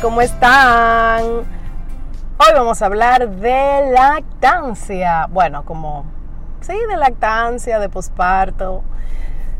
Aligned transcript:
¿cómo 0.00 0.20
están? 0.20 1.22
Hoy 1.24 2.52
vamos 2.54 2.82
a 2.82 2.86
hablar 2.86 3.28
de 3.28 3.90
lactancia. 3.92 5.26
Bueno, 5.30 5.64
como, 5.64 6.04
sí, 6.60 6.74
de 6.88 6.96
lactancia, 6.96 7.78
de 7.78 7.88
posparto, 7.88 8.82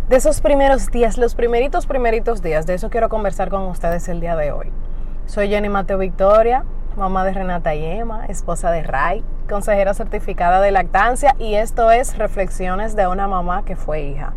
de 0.08 0.16
esos 0.16 0.40
primeros 0.40 0.90
días, 0.90 1.18
los 1.18 1.34
primeritos, 1.34 1.86
primeritos 1.86 2.42
días. 2.42 2.66
De 2.66 2.74
eso 2.74 2.90
quiero 2.90 3.08
conversar 3.08 3.48
con 3.48 3.62
ustedes 3.62 4.08
el 4.08 4.20
día 4.20 4.34
de 4.34 4.50
hoy. 4.50 4.72
Soy 5.26 5.48
Jenny 5.48 5.68
Mateo 5.68 5.98
Victoria, 5.98 6.64
mamá 6.96 7.24
de 7.24 7.32
Renata 7.32 7.74
y 7.74 7.84
Emma, 7.84 8.26
esposa 8.26 8.70
de 8.70 8.82
Ray, 8.82 9.24
consejera 9.48 9.94
certificada 9.94 10.60
de 10.60 10.72
lactancia 10.72 11.36
y 11.38 11.54
esto 11.54 11.92
es 11.92 12.18
Reflexiones 12.18 12.96
de 12.96 13.06
una 13.06 13.28
mamá 13.28 13.64
que 13.64 13.76
fue 13.76 14.02
hija. 14.02 14.32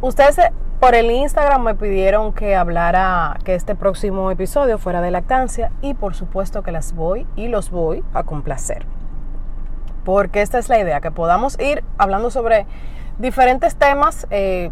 Ustedes 0.00 0.38
por 0.84 0.94
el 0.94 1.10
Instagram 1.10 1.62
me 1.62 1.74
pidieron 1.74 2.34
que 2.34 2.54
hablara, 2.54 3.38
que 3.42 3.54
este 3.54 3.74
próximo 3.74 4.30
episodio 4.30 4.76
fuera 4.76 5.00
de 5.00 5.10
lactancia 5.10 5.72
y 5.80 5.94
por 5.94 6.14
supuesto 6.14 6.62
que 6.62 6.72
las 6.72 6.94
voy 6.94 7.26
y 7.36 7.48
los 7.48 7.70
voy 7.70 8.04
a 8.12 8.24
complacer. 8.24 8.84
Porque 10.04 10.42
esta 10.42 10.58
es 10.58 10.68
la 10.68 10.78
idea, 10.78 11.00
que 11.00 11.10
podamos 11.10 11.58
ir 11.58 11.82
hablando 11.96 12.30
sobre 12.30 12.66
diferentes 13.18 13.76
temas 13.76 14.26
eh, 14.28 14.70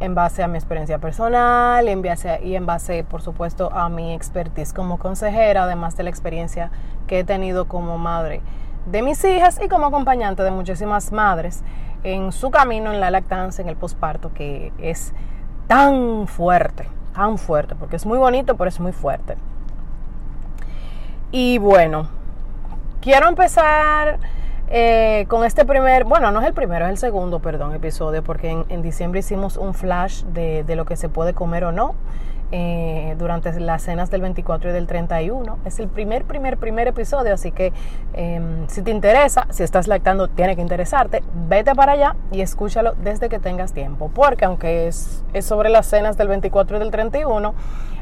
en 0.00 0.16
base 0.16 0.42
a 0.42 0.48
mi 0.48 0.58
experiencia 0.58 0.98
personal 0.98 1.86
en 1.86 2.02
base 2.02 2.40
y 2.42 2.56
en 2.56 2.66
base, 2.66 3.04
por 3.04 3.22
supuesto, 3.22 3.72
a 3.72 3.88
mi 3.88 4.14
expertise 4.14 4.72
como 4.72 4.98
consejera, 4.98 5.62
además 5.62 5.96
de 5.96 6.02
la 6.02 6.10
experiencia 6.10 6.72
que 7.06 7.20
he 7.20 7.24
tenido 7.24 7.68
como 7.68 7.98
madre 7.98 8.40
de 8.86 9.00
mis 9.02 9.24
hijas 9.24 9.60
y 9.64 9.68
como 9.68 9.86
acompañante 9.86 10.42
de 10.42 10.50
muchísimas 10.50 11.12
madres 11.12 11.62
en 12.02 12.32
su 12.32 12.50
camino 12.50 12.92
en 12.92 12.98
la 12.98 13.12
lactancia, 13.12 13.62
en 13.62 13.68
el 13.68 13.76
posparto, 13.76 14.34
que 14.34 14.72
es 14.78 15.14
tan 15.72 16.28
fuerte, 16.28 16.86
tan 17.14 17.38
fuerte, 17.38 17.74
porque 17.74 17.96
es 17.96 18.04
muy 18.04 18.18
bonito, 18.18 18.58
pero 18.58 18.68
es 18.68 18.78
muy 18.78 18.92
fuerte. 18.92 19.38
Y 21.30 21.56
bueno, 21.56 22.08
quiero 23.00 23.26
empezar 23.26 24.18
eh, 24.68 25.24
con 25.28 25.46
este 25.46 25.64
primer, 25.64 26.04
bueno, 26.04 26.30
no 26.30 26.42
es 26.42 26.46
el 26.46 26.52
primero, 26.52 26.84
es 26.84 26.90
el 26.90 26.98
segundo, 26.98 27.38
perdón, 27.38 27.74
episodio, 27.74 28.22
porque 28.22 28.66
en, 28.68 28.82
diciembre 28.82 29.20
hicimos 29.20 29.56
un 29.56 29.72
flash 29.72 30.24
de, 30.24 30.62
de, 30.62 30.76
lo 30.76 30.84
que 30.84 30.96
se 30.96 31.08
puede 31.08 31.32
comer 31.32 31.64
o 31.64 31.72
no. 31.72 31.94
Eh, 32.54 33.14
durante 33.18 33.58
las 33.60 33.80
cenas 33.80 34.10
del 34.10 34.20
24 34.20 34.68
y 34.68 34.72
del 34.74 34.86
31. 34.86 35.58
Es 35.64 35.80
el 35.80 35.88
primer, 35.88 36.24
primer, 36.24 36.58
primer 36.58 36.86
episodio, 36.86 37.32
así 37.32 37.50
que 37.50 37.72
em, 38.12 38.68
si 38.68 38.82
te 38.82 38.90
interesa, 38.90 39.46
si 39.48 39.62
estás 39.62 39.88
lactando, 39.88 40.28
tiene 40.28 40.54
que 40.54 40.60
interesarte, 40.60 41.22
vete 41.48 41.74
para 41.74 41.92
allá 41.92 42.14
y 42.30 42.42
escúchalo 42.42 42.92
desde 43.02 43.30
que 43.30 43.38
tengas 43.38 43.72
tiempo, 43.72 44.10
porque 44.12 44.44
aunque 44.44 44.86
es, 44.86 45.24
es 45.32 45.46
sobre 45.46 45.70
las 45.70 45.86
cenas 45.86 46.18
del 46.18 46.28
24 46.28 46.76
y 46.76 46.80
del 46.80 46.90
31, 46.90 47.54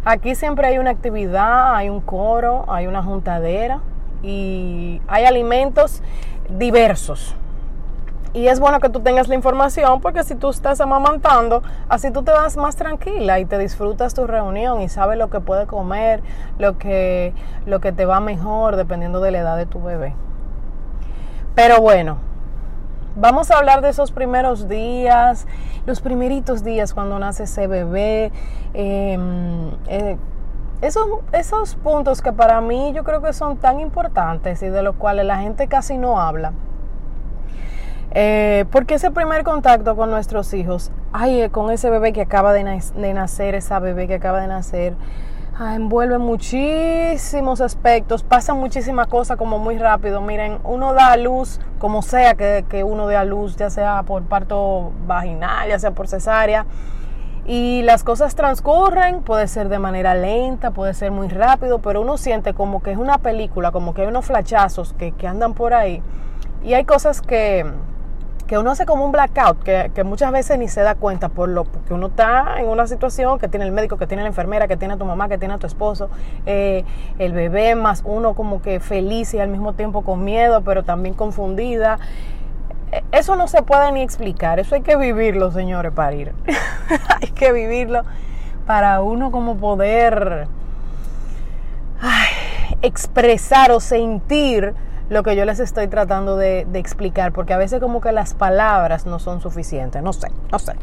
aquí 0.05 0.35
siempre 0.35 0.67
hay 0.67 0.79
una 0.79 0.91
actividad, 0.91 1.77
hay 1.77 1.89
un 1.89 2.01
coro, 2.01 2.65
hay 2.67 2.89
una 2.89 3.05
juntadera 3.05 3.83
y 4.21 5.01
hay 5.07 5.27
alimentos 5.27 6.03
diversos. 6.49 7.37
Y 8.33 8.47
es 8.47 8.61
bueno 8.61 8.79
que 8.79 8.89
tú 8.89 9.01
tengas 9.01 9.27
la 9.27 9.35
información 9.35 10.01
porque 10.01 10.23
si 10.23 10.37
tú 10.37 10.51
estás 10.51 10.81
amamantando, 10.81 11.65
así 11.89 12.13
tú 12.13 12.23
te 12.23 12.31
vas 12.31 12.57
más 12.57 12.77
tranquila 12.77 13.41
y 13.41 13.45
te 13.45 13.59
disfrutas 13.59 14.15
tu 14.15 14.25
reunión 14.27 14.81
y 14.81 14.89
sabes 14.89 15.19
lo 15.19 15.31
que 15.31 15.41
puede 15.41 15.67
comer, 15.67 16.23
lo 16.59 16.79
que, 16.79 17.33
lo 17.67 17.81
que 17.81 17.91
te 17.91 18.05
va 18.05 18.21
mejor 18.21 18.77
dependiendo 18.77 19.21
de 19.21 19.33
la 19.33 19.39
edad 19.39 19.57
de 19.57 19.67
tu 19.67 19.83
bebé. 19.83 20.15
Pero 21.57 21.81
bueno, 21.81 22.19
vamos 23.17 23.51
a 23.51 23.59
hablar 23.59 23.81
de 23.81 23.89
esos 23.89 24.13
primeros 24.13 24.69
días, 24.69 25.49
los 25.85 26.01
primeritos 26.01 26.63
días 26.63 26.95
cuando 26.95 27.19
nace 27.19 27.45
ese 27.45 27.67
bebé. 27.67 28.31
Em, 28.75 29.73
eh, 29.89 30.17
esos, 30.83 31.05
esos 31.33 31.75
puntos 31.75 32.23
que 32.23 32.33
para 32.33 32.61
mí 32.61 32.93
yo 32.95 33.03
creo 33.03 33.21
que 33.21 33.33
son 33.33 33.57
tan 33.57 33.81
importantes 33.81 34.63
y 34.63 34.69
de 34.69 34.83
los 34.83 34.95
cuales 34.95 35.27
la 35.27 35.39
gente 35.39 35.67
casi 35.67 35.99
no 35.99 36.21
habla 36.21 36.53
eh, 38.13 38.65
porque 38.73 38.95
ese 38.95 39.13
primer 39.13 39.45
contacto 39.45 39.95
con 39.95 40.11
nuestros 40.11 40.53
hijos, 40.53 40.91
ay, 41.13 41.43
eh, 41.43 41.51
con 41.51 41.71
ese 41.71 41.91
bebé 41.91 42.13
que 42.13 42.23
acaba 42.23 42.53
de, 42.53 42.65
nacer, 42.65 43.55
esa 43.55 43.79
bebé 43.79 44.09
que 44.09 44.15
acaba 44.15 44.41
de 44.41 44.49
nacer, 44.49 44.95
ah, 45.57 45.77
envuelve 45.77 46.19
muchísimos 46.19 47.61
aspectos, 47.61 48.25
pasa 48.25 48.53
muchísimas 48.53 49.07
cosas 49.07 49.37
como 49.37 49.59
muy 49.59 49.79
rápido. 49.79 50.21
Miren, 50.21 50.59
uno 50.65 50.93
da 50.93 51.13
a 51.13 51.17
luz, 51.17 51.61
como 51.79 52.03
sea 52.03 52.35
que, 52.35 52.65
que 52.69 52.83
uno 52.83 53.07
dé 53.07 53.17
a 53.17 53.25
luz, 53.25 53.57
ya 53.57 53.71
sea 53.71 54.03
por 54.03 54.25
parto 54.25 54.91
vaginal, 55.07 55.69
ya 55.69 55.79
sea 55.79 55.93
por 55.93 56.09
cesárea. 56.09 56.67
Y 57.47 57.83
las 57.83 58.03
cosas 58.05 58.35
transcurren, 58.35 59.23
puede 59.23 59.47
ser 59.47 59.69
de 59.69 59.79
manera 59.79 60.15
lenta, 60.15 60.73
puede 60.73 60.95
ser 60.95 61.11
muy 61.13 61.29
rápido, 61.29 61.79
pero 61.79 62.01
uno 62.01 62.17
siente 62.17 62.55
como 62.55 62.83
que 62.83 62.91
es 62.93 62.99
una 62.99 63.19
película, 63.19 63.71
como 63.71 63.95
que 63.95 64.03
hay 64.03 64.09
unos 64.09 64.27
flachazos 64.27 64.95
que, 64.95 65.13
que 65.13 65.29
andan 65.29 65.55
por 65.55 65.75
ahí. 65.75 66.03
Y 66.63 66.75
hay 66.75 66.85
cosas 66.85 67.23
que, 67.23 67.65
que 68.51 68.59
uno 68.59 68.73
hace 68.73 68.85
como 68.85 69.05
un 69.05 69.13
blackout, 69.13 69.63
que, 69.63 70.03
muchas 70.03 70.33
veces 70.33 70.59
ni 70.59 70.67
se 70.67 70.81
da 70.81 70.97
cuenta 70.97 71.29
por 71.29 71.49
lo 71.49 71.67
que 71.87 71.95
uno 71.95 72.09
está 72.09 72.57
en 72.59 72.67
una 72.67 72.89
situación 72.89 73.39
que 73.39 73.47
tiene 73.47 73.65
el 73.65 73.71
médico, 73.71 73.97
que 73.97 74.09
tiene 74.09 74.25
la 74.25 74.29
enfermera, 74.29 74.67
que 74.67 74.77
tiene 74.77 74.95
a 74.95 74.97
tu 74.97 75.05
mamá, 75.05 75.29
que 75.29 75.39
tiene 75.39 75.55
a 75.55 75.59
tu 75.59 75.69
esposo, 75.69 76.11
eh, 76.47 76.85
el 77.21 77.33
bebé, 77.33 77.77
más 77.77 78.03
uno 78.05 78.35
como 78.35 78.61
que 78.61 78.81
feliz 78.81 79.35
y 79.35 79.39
al 79.39 79.51
mismo 79.51 79.75
tiempo 79.75 80.03
con 80.03 80.25
miedo, 80.25 80.63
pero 80.63 80.83
también 80.83 81.15
confundida. 81.15 82.01
E, 82.91 83.05
eso 83.13 83.37
no 83.37 83.47
se 83.47 83.63
puede 83.63 83.93
ni 83.93 84.03
explicar, 84.03 84.59
eso 84.59 84.75
hay 84.75 84.83
que 84.83 84.97
vivirlo, 84.97 85.53
señores, 85.53 85.93
para 85.93 86.13
ir. 86.15 86.33
hay 87.23 87.29
que 87.29 87.53
vivirlo 87.53 88.03
para 88.67 89.01
uno 89.01 89.31
como 89.31 89.59
poder 89.59 90.49
expresar 92.83 93.71
o 93.71 93.79
sentir 93.79 94.75
lo 95.11 95.25
que 95.25 95.35
yo 95.35 95.45
les 95.45 95.59
estoy 95.59 95.89
tratando 95.89 96.37
de, 96.37 96.67
explicar, 96.75 97.33
porque 97.33 97.53
a 97.53 97.59
veces 97.59 97.81
como 97.81 98.01
que 98.01 98.13
las 98.13 98.33
palabras 98.33 99.07
no 99.07 99.19
son 99.19 99.41
suficientes, 99.41 100.03
no 100.03 100.13
sé, 100.13 100.29
no 100.51 100.59
sé. 100.59 100.75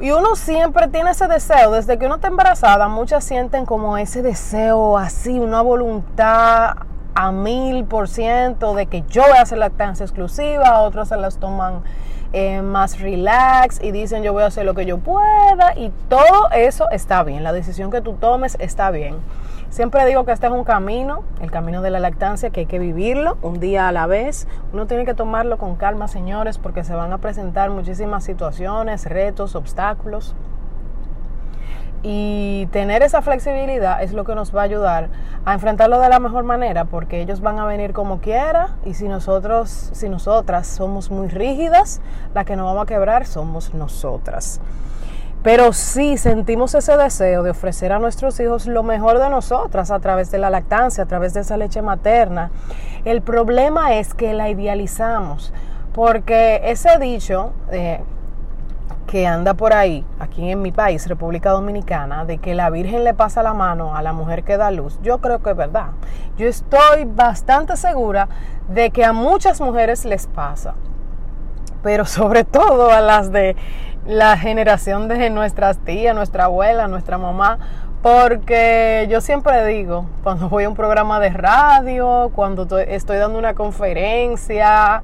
Y 0.00 0.12
uno 0.12 0.36
siempre 0.36 0.88
tiene 0.88 1.10
ese 1.10 1.26
deseo, 1.28 1.72
desde 1.72 1.98
que 1.98 2.06
uno 2.06 2.16
está 2.16 2.28
embarazada, 2.28 2.88
muchas 2.88 3.24
sienten 3.24 3.64
como 3.64 3.96
ese 3.96 4.22
deseo 4.22 4.98
así, 4.98 5.38
una 5.38 5.62
voluntad 5.62 6.76
a 7.14 7.32
mil 7.32 7.84
por 7.84 8.06
ciento 8.06 8.74
de 8.74 8.86
que 8.86 9.02
yo 9.08 9.22
voy 9.22 9.38
a 9.38 9.42
hacer 9.42 9.58
lactancia 9.58 10.04
exclusiva, 10.04 10.80
otros 10.80 11.08
se 11.08 11.16
las 11.16 11.38
toman 11.38 11.82
eh, 12.32 12.62
más 12.62 13.00
relax 13.00 13.82
y 13.82 13.90
dicen 13.90 14.22
yo 14.22 14.32
voy 14.32 14.42
a 14.42 14.46
hacer 14.46 14.64
lo 14.64 14.74
que 14.74 14.86
yo 14.86 14.98
pueda 14.98 15.76
y 15.76 15.90
todo 16.08 16.50
eso 16.54 16.88
está 16.90 17.22
bien, 17.24 17.42
la 17.42 17.52
decisión 17.52 17.90
que 17.90 18.00
tú 18.00 18.14
tomes 18.14 18.56
está 18.60 18.90
bien. 18.90 19.16
Siempre 19.70 20.04
digo 20.04 20.24
que 20.24 20.32
este 20.32 20.46
es 20.46 20.52
un 20.52 20.64
camino, 20.64 21.22
el 21.40 21.52
camino 21.52 21.80
de 21.80 21.90
la 21.90 22.00
lactancia, 22.00 22.50
que 22.50 22.60
hay 22.60 22.66
que 22.66 22.80
vivirlo 22.80 23.38
un 23.40 23.60
día 23.60 23.86
a 23.86 23.92
la 23.92 24.08
vez. 24.08 24.48
Uno 24.72 24.88
tiene 24.88 25.04
que 25.04 25.14
tomarlo 25.14 25.58
con 25.58 25.76
calma, 25.76 26.08
señores, 26.08 26.58
porque 26.58 26.82
se 26.82 26.92
van 26.92 27.12
a 27.12 27.18
presentar 27.18 27.70
muchísimas 27.70 28.24
situaciones, 28.24 29.06
retos, 29.06 29.54
obstáculos. 29.54 30.34
Y 32.02 32.66
tener 32.72 33.02
esa 33.02 33.20
flexibilidad 33.20 34.02
es 34.02 34.12
lo 34.12 34.24
que 34.24 34.34
nos 34.34 34.54
va 34.56 34.62
a 34.62 34.64
ayudar 34.64 35.08
a 35.44 35.52
enfrentarlo 35.52 36.00
de 36.00 36.08
la 36.08 36.18
mejor 36.18 36.44
manera, 36.44 36.86
porque 36.86 37.20
ellos 37.20 37.42
van 37.42 37.58
a 37.58 37.66
venir 37.66 37.92
como 37.92 38.20
quiera 38.20 38.76
y 38.86 38.94
si 38.94 39.06
nosotros, 39.06 39.90
si 39.92 40.08
nosotras 40.08 40.66
somos 40.66 41.10
muy 41.10 41.28
rígidas, 41.28 42.00
la 42.34 42.44
que 42.44 42.56
nos 42.56 42.66
vamos 42.66 42.84
a 42.84 42.86
quebrar 42.86 43.26
somos 43.26 43.74
nosotras. 43.74 44.60
Pero 45.42 45.72
sí 45.72 46.18
sentimos 46.18 46.74
ese 46.74 46.96
deseo 46.98 47.42
de 47.42 47.50
ofrecer 47.50 47.92
a 47.92 47.98
nuestros 47.98 48.38
hijos 48.40 48.66
lo 48.66 48.82
mejor 48.82 49.18
de 49.18 49.30
nosotras 49.30 49.90
a 49.90 49.98
través 49.98 50.30
de 50.30 50.38
la 50.38 50.50
lactancia, 50.50 51.04
a 51.04 51.06
través 51.06 51.32
de 51.32 51.40
esa 51.40 51.56
leche 51.56 51.80
materna. 51.80 52.50
El 53.06 53.22
problema 53.22 53.94
es 53.94 54.12
que 54.12 54.34
la 54.34 54.50
idealizamos, 54.50 55.54
porque 55.94 56.60
ese 56.64 56.98
dicho 56.98 57.52
eh, 57.72 58.02
que 59.10 59.26
anda 59.26 59.54
por 59.54 59.72
ahí, 59.72 60.06
aquí 60.20 60.52
en 60.52 60.62
mi 60.62 60.70
país, 60.70 61.08
República 61.08 61.50
Dominicana, 61.50 62.24
de 62.24 62.38
que 62.38 62.54
la 62.54 62.70
Virgen 62.70 63.02
le 63.02 63.12
pasa 63.12 63.42
la 63.42 63.52
mano 63.52 63.96
a 63.96 64.02
la 64.02 64.12
mujer 64.12 64.44
que 64.44 64.56
da 64.56 64.70
luz, 64.70 65.00
yo 65.02 65.18
creo 65.18 65.42
que 65.42 65.50
es 65.50 65.56
verdad. 65.56 65.88
Yo 66.38 66.46
estoy 66.46 67.06
bastante 67.06 67.76
segura 67.76 68.28
de 68.68 68.90
que 68.90 69.04
a 69.04 69.12
muchas 69.12 69.60
mujeres 69.60 70.04
les 70.04 70.28
pasa, 70.28 70.74
pero 71.82 72.04
sobre 72.04 72.44
todo 72.44 72.92
a 72.92 73.00
las 73.00 73.32
de 73.32 73.56
la 74.06 74.36
generación 74.36 75.08
de 75.08 75.28
nuestras 75.28 75.78
tías, 75.78 76.14
nuestra 76.14 76.44
abuela, 76.44 76.86
nuestra 76.86 77.18
mamá, 77.18 77.58
porque 78.02 79.08
yo 79.10 79.20
siempre 79.20 79.66
digo, 79.66 80.06
cuando 80.22 80.48
voy 80.48 80.64
a 80.64 80.68
un 80.68 80.76
programa 80.76 81.18
de 81.18 81.30
radio, 81.30 82.30
cuando 82.32 82.78
estoy 82.78 83.18
dando 83.18 83.40
una 83.40 83.54
conferencia, 83.54 85.02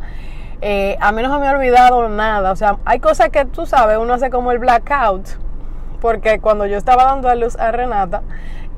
eh, 0.61 0.97
a 1.01 1.13
mí 1.13 1.23
no 1.23 1.33
se 1.33 1.39
me 1.41 1.49
ha 1.49 1.53
olvidado 1.53 2.09
nada. 2.09 2.53
O 2.53 2.57
sea, 2.57 2.79
hay 2.85 3.01
cosas 3.01 3.31
que 3.31 3.45
tú 3.45 3.67
sabes, 3.67 3.99
uno 3.99 4.15
hace 4.15 4.31
como 4.31 4.53
el 4.53 4.59
blackout, 4.59 5.29
porque 6.01 6.41
cuando 6.41 6.67
yo 6.67 6.77
estaba 6.77 7.05
dando 7.05 7.29
a 7.29 7.35
luz 7.35 7.57
a 7.57 7.73
Renata, 7.73 8.23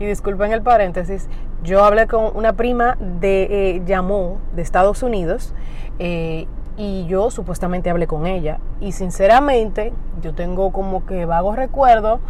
y 0.00 0.06
disculpen 0.06 0.52
el 0.52 0.62
paréntesis, 0.62 1.28
yo 1.62 1.84
hablé 1.84 2.06
con 2.06 2.36
una 2.36 2.52
prima 2.52 2.96
de 3.00 3.42
eh, 3.50 3.82
llamó 3.84 4.38
de 4.54 4.62
Estados 4.62 5.02
Unidos. 5.02 5.54
Eh, 5.98 6.46
y 6.78 7.06
yo 7.06 7.30
supuestamente 7.30 7.90
hablé 7.90 8.06
con 8.06 8.26
ella. 8.26 8.60
Y 8.80 8.92
sinceramente, 8.92 9.92
yo 10.22 10.32
tengo 10.32 10.70
como 10.70 11.04
que 11.04 11.24
vagos 11.24 11.56
recuerdos 11.56 12.20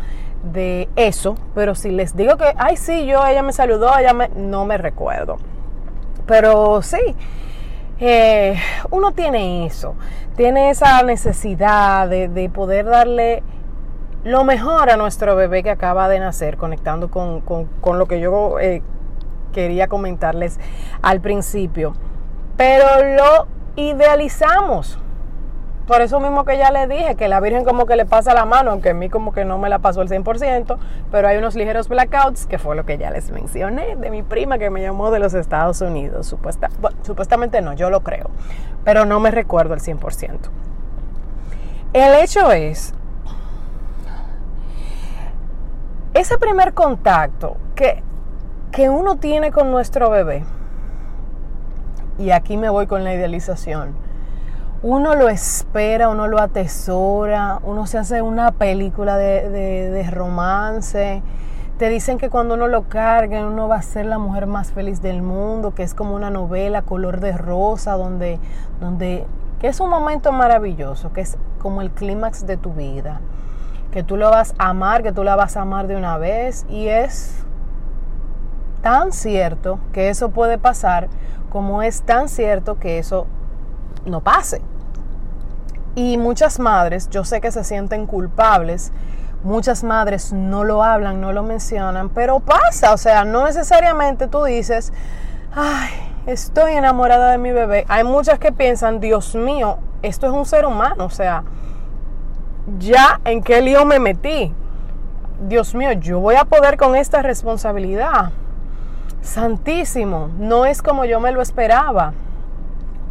de 0.43 0.89
eso, 0.97 1.35
pero 1.55 1.75
si 1.75 1.91
les 1.91 2.17
digo 2.17 2.37
que, 2.39 2.55
ay, 2.56 2.79
sí, 2.79 3.05
yo, 3.05 3.27
ella 3.27 3.43
me 3.43 3.53
saludó, 3.53 3.97
ella 3.99 4.15
me, 4.15 4.29
no 4.31 4.65
me 4.65 4.79
recuerdo. 4.79 5.37
Pero 6.27 6.81
sí, 6.81 7.15
eh, 8.00 8.56
uno 8.91 9.12
tiene 9.12 9.67
eso, 9.67 9.95
tiene 10.37 10.71
esa 10.71 11.03
necesidad 11.03 12.09
de, 12.09 12.50
poder 12.53 12.87
darle 12.87 13.43
lo 14.25 14.45
mejor 14.45 14.91
a 14.91 14.97
nuestro 14.97 15.35
bebé 15.37 15.62
que 15.62 15.71
acaba 15.71 16.09
de 16.09 16.21
nacer, 16.21 16.56
conectando 16.56 17.11
con, 17.11 17.99
lo 17.99 18.06
que 18.06 18.21
yo 18.21 18.59
eh, 18.61 18.83
quería 19.53 19.89
comentarles 19.89 20.59
al 21.03 21.21
principio. 21.21 21.95
Pero 22.56 22.87
lo 23.17 23.47
idealizamos. 23.77 24.99
Por 25.88 26.02
eso 26.02 26.20
mismo 26.20 26.44
que 26.44 26.58
ya 26.58 26.70
le 26.70 26.87
dije, 26.87 27.14
que 27.14 27.29
la 27.29 27.40
Virgen 27.40 27.64
como 27.64 27.87
que 27.87 27.96
le 27.96 28.05
pasa 28.05 28.35
la 28.35 28.44
mano, 28.44 28.73
aunque 28.73 28.90
a 28.90 28.94
mí 28.94 29.08
como 29.08 29.32
que 29.32 29.46
no 29.46 29.56
me 29.56 29.70
la 29.70 29.79
pasó 29.79 30.02
al 30.02 30.08
100%, 30.11 30.76
pero 31.11 31.29
hay 31.29 31.38
unos 31.38 31.55
ligeros 31.55 31.88
blackouts, 31.88 32.44
que 32.44 32.58
fue 32.58 32.76
lo 32.76 32.85
que 32.85 32.99
ya 32.99 33.11
les 33.11 33.31
mencioné, 33.31 33.96
de 33.96 34.11
mi 34.11 34.23
prima 34.23 34.58
que 34.58 34.69
me 34.69 34.82
llamó 34.82 35.11
de 35.11 35.19
los 35.19 35.32
Estados 35.32 35.81
Unidos. 35.81 36.26
Supuesta, 36.26 36.69
supuestamente 37.05 37.62
no, 37.62 37.73
yo 37.73 37.88
lo 37.88 38.02
creo, 38.02 38.29
pero 38.85 39.06
no 39.06 39.19
me 39.19 39.31
recuerdo 39.31 39.73
al 39.73 39.81
100%. 39.81 40.37
El 41.94 42.23
hecho 42.23 42.52
es, 42.52 42.93
ese 46.12 46.37
primer 46.37 46.75
contacto 46.75 47.56
que, 47.75 48.02
que 48.73 48.91
uno 48.91 49.17
tiene 49.17 49.52
con 49.52 49.70
nuestro 49.70 50.11
bebé, 50.11 50.44
y 52.19 52.31
aquí 52.31 52.58
me 52.58 52.69
voy 52.69 52.87
con 52.87 53.05
la 53.05 53.14
idealización. 53.14 54.07
Uno 54.83 55.17
lo 55.17 55.29
espera, 55.29 56.09
uno 56.09 56.29
lo 56.29 56.39
atesora, 56.39 57.59
uno 57.65 57.89
se 57.89 57.99
hace 57.99 58.23
una 58.23 58.53
película 58.53 59.17
de, 59.17 60.09
romance. 60.09 61.21
Te 61.79 61.89
dicen 61.89 62.17
que 62.17 62.31
cuando 62.31 62.55
uno 62.55 62.69
lo 62.69 62.85
cargue, 62.85 63.45
uno 63.45 63.67
va 63.67 63.77
a 63.77 63.83
ser 63.83 64.07
la 64.07 64.19
mujer 64.19 64.47
más 64.47 64.71
feliz 64.71 65.03
del 65.03 65.21
mundo, 65.21 65.75
que 65.75 65.83
es 65.83 65.95
como 65.95 66.15
una 66.15 66.31
novela 66.31 66.83
color 66.83 67.19
de 67.19 67.37
rosa, 67.37 67.95
donde, 67.95 68.39
donde, 68.81 69.27
que 69.59 69.67
es 69.67 69.81
un 69.81 69.91
momento 69.91 70.31
maravilloso, 70.31 71.13
que 71.13 71.23
es 71.23 71.37
como 71.59 71.83
el 71.83 71.91
clímax 71.91 72.47
de 72.47 72.57
tu 72.57 72.73
vida, 72.73 73.21
que 73.91 74.05
tú 74.05 74.17
lo 74.17 74.31
vas 74.31 74.55
a 74.59 74.69
amar, 74.69 75.03
que 75.03 75.11
tú 75.11 75.25
la 75.25 75.35
vas 75.35 75.57
a 75.57 75.63
amar 75.63 75.89
de 75.89 75.97
una 75.97 76.19
vez, 76.19 76.65
y 76.69 76.87
es 76.87 77.45
tan 78.81 79.11
cierto 79.11 79.81
que 79.93 80.09
eso 80.09 80.31
puede 80.31 80.57
pasar 80.57 81.09
como 81.51 81.83
es 81.83 82.03
tan 82.03 82.29
cierto 82.29 82.79
que 82.79 82.99
eso 83.01 83.27
no 84.08 84.20
pase. 84.20 84.62
Y 85.94 86.16
muchas 86.16 86.58
madres, 86.58 87.08
yo 87.10 87.25
sé 87.25 87.40
que 87.40 87.50
se 87.50 87.64
sienten 87.64 88.06
culpables, 88.06 88.93
muchas 89.43 89.82
madres 89.84 90.32
no 90.32 90.64
lo 90.64 90.82
hablan, 90.82 91.20
no 91.20 91.32
lo 91.32 91.43
mencionan, 91.43 92.08
pero 92.08 92.40
pasa, 92.40 92.93
o 92.93 92.96
sea, 92.99 93.25
no 93.25 93.44
necesariamente 93.46 94.28
tú 94.28 94.44
dices, 94.44 94.93
ay, 95.55 95.90
estoy 96.26 96.75
enamorada 96.75 97.32
de 97.32 97.38
mi 97.38 97.50
bebé. 97.52 97.84
Hay 97.88 98.05
muchas 98.05 98.38
que 98.38 98.52
piensan, 98.52 99.00
Dios 99.00 99.34
mío, 99.34 99.78
esto 100.02 100.26
es 100.26 100.32
un 100.32 100.46
ser 100.46 100.66
humano, 100.66 101.05
o 101.05 101.10
sea, 101.10 101.43
ya 102.78 103.20
en 103.25 103.43
qué 103.43 103.60
lío 103.60 103.84
me 103.84 103.99
metí. 103.99 104.55
Dios 105.49 105.75
mío, 105.75 105.93
yo 105.93 106.20
voy 106.20 106.34
a 106.34 106.44
poder 106.44 106.76
con 106.76 106.96
esta 106.96 107.22
responsabilidad 107.22 108.32
santísimo, 109.22 110.31
no 110.38 110.64
es 110.64 110.82
como 110.82 111.05
yo 111.05 111.20
me 111.20 111.32
lo 111.32 111.43
esperaba. 111.43 112.12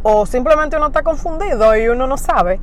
O 0.02 0.26
simplemente 0.26 0.76
uno 0.76 0.88
está 0.88 1.02
confundido 1.02 1.76
y 1.76 1.88
uno 1.88 2.06
no 2.06 2.16
sabe 2.16 2.60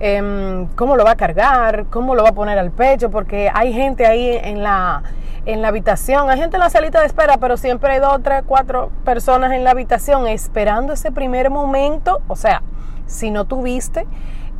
em, 0.00 0.66
cómo 0.76 0.96
lo 0.96 1.04
va 1.04 1.12
a 1.12 1.16
cargar, 1.16 1.86
cómo 1.90 2.14
lo 2.14 2.22
va 2.22 2.30
a 2.30 2.34
poner 2.34 2.58
al 2.58 2.70
pecho, 2.70 3.10
porque 3.10 3.50
hay 3.52 3.72
gente 3.72 4.06
ahí 4.06 4.28
en 4.42 4.62
la, 4.62 5.02
en 5.46 5.62
la 5.62 5.68
habitación, 5.68 6.30
hay 6.30 6.38
gente 6.38 6.56
en 6.56 6.60
la 6.60 6.70
salita 6.70 7.00
de 7.00 7.06
espera, 7.06 7.36
pero 7.38 7.56
siempre 7.56 7.92
hay 7.92 8.00
dos, 8.00 8.22
tres, 8.22 8.42
cuatro 8.46 8.90
personas 9.04 9.52
en 9.52 9.64
la 9.64 9.70
habitación 9.70 10.26
esperando 10.26 10.92
ese 10.92 11.12
primer 11.12 11.50
momento. 11.50 12.22
O 12.28 12.36
sea, 12.36 12.62
si 13.06 13.30
no 13.30 13.44
tuviste 13.44 14.06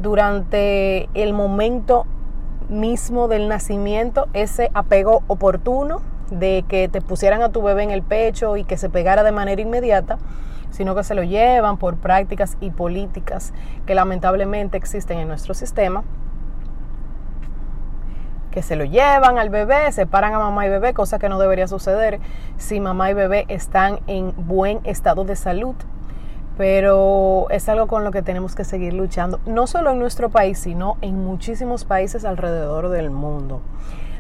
durante 0.01 1.09
el 1.15 1.33
momento 1.33 2.07
mismo 2.69 3.29
del 3.29 3.49
nacimiento 3.49 4.29
ese 4.33 4.71
apego 4.75 5.23
oportuno, 5.27 6.03
de 6.31 6.65
que 6.69 6.89
te 6.89 7.01
pusieran 7.01 7.43
a 7.43 7.51
tu 7.51 7.63
bebé 7.63 7.83
en 7.83 7.91
el 7.91 8.03
pecho 8.03 8.57
y 8.57 8.65
que 8.65 8.77
se 8.77 8.89
pegara 8.89 9.23
de 9.23 9.33
manera 9.33 9.61
inmediata, 9.61 10.19
sino 10.75 10.97
que 10.97 11.05
se 11.05 11.15
lo 11.15 11.23
llevan 11.23 11.77
por 11.77 11.97
prácticas 11.97 12.57
y 12.61 12.71
políticas 12.71 13.55
que 13.87 13.95
lamentablemente 13.95 14.77
existen 14.77 15.21
en 15.21 15.29
nuestro 15.29 15.55
sistema, 15.55 16.03
que 18.51 18.61
se 18.61 18.75
lo 18.75 18.85
llevan 18.85 19.39
al 19.39 19.51
bebé, 19.51 19.93
separan 19.93 20.35
a 20.35 20.41
mamá 20.41 20.67
y 20.67 20.71
bebé, 20.71 20.93
cosa 20.93 21.21
que 21.21 21.29
no 21.29 21.39
debería 21.39 21.69
suceder 21.69 22.19
si 22.57 22.81
mamá 22.81 23.09
y 23.11 23.15
bebé 23.15 23.45
están 23.49 24.01
en 24.09 24.35
buen 24.37 24.81
estado 24.83 25.25
de 25.25 25.37
salud. 25.37 25.77
Pero 26.59 27.47
es 27.51 27.69
algo 27.69 27.87
con 27.87 28.03
lo 28.03 28.11
que 28.11 28.23
tenemos 28.23 28.57
que 28.57 28.65
seguir 28.65 28.95
luchando, 28.95 29.39
no 29.47 29.69
solo 29.69 29.91
en 29.91 30.01
nuestro 30.01 30.29
país, 30.31 30.59
sino 30.59 30.97
en 31.03 31.25
muchísimos 31.25 31.85
países 31.85 32.25
alrededor 32.25 32.89
del 32.89 33.11
mundo. 33.11 33.61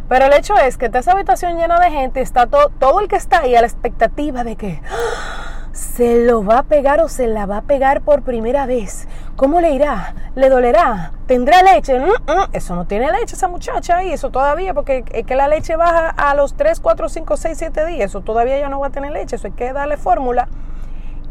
Pero 0.08 0.26
el 0.26 0.32
hecho 0.34 0.56
es 0.56 0.76
que 0.76 0.90
esa 0.92 1.12
habitación 1.12 1.56
llena 1.56 1.78
de 1.78 1.90
gente, 1.90 2.20
está 2.20 2.46
todo, 2.46 2.68
todo 2.78 3.00
el 3.00 3.08
que 3.08 3.16
está 3.16 3.40
ahí 3.40 3.56
a 3.56 3.60
la 3.60 3.66
expectativa 3.66 4.44
de 4.44 4.56
que 4.56 4.80
¡ah! 4.90 5.68
se 5.72 6.24
lo 6.24 6.44
va 6.44 6.58
a 6.58 6.62
pegar 6.62 7.00
o 7.00 7.08
se 7.08 7.26
la 7.26 7.46
va 7.46 7.58
a 7.58 7.62
pegar 7.62 8.02
por 8.02 8.22
primera 8.22 8.64
vez. 8.64 9.08
¿Cómo 9.34 9.60
le 9.60 9.72
irá? 9.72 10.14
¿Le 10.36 10.48
dolerá? 10.48 11.12
¿Tendrá 11.26 11.62
leche? 11.62 11.98
Mm, 11.98 12.04
mm, 12.04 12.50
eso 12.52 12.76
no 12.76 12.86
tiene 12.86 13.10
leche 13.10 13.34
esa 13.34 13.48
muchacha 13.48 13.98
ahí, 13.98 14.12
eso 14.12 14.30
todavía, 14.30 14.72
porque 14.72 15.04
es 15.10 15.26
que 15.26 15.34
la 15.34 15.48
leche 15.48 15.74
baja 15.74 16.10
a 16.10 16.34
los 16.34 16.54
3, 16.54 16.78
4, 16.78 17.08
5, 17.08 17.36
6, 17.36 17.58
7 17.58 17.86
días, 17.86 18.10
eso 18.10 18.20
todavía 18.20 18.58
ya 18.58 18.68
no 18.68 18.78
va 18.78 18.88
a 18.88 18.90
tener 18.90 19.10
leche, 19.10 19.36
eso 19.36 19.48
hay 19.48 19.52
que 19.52 19.72
darle 19.72 19.96
fórmula. 19.96 20.48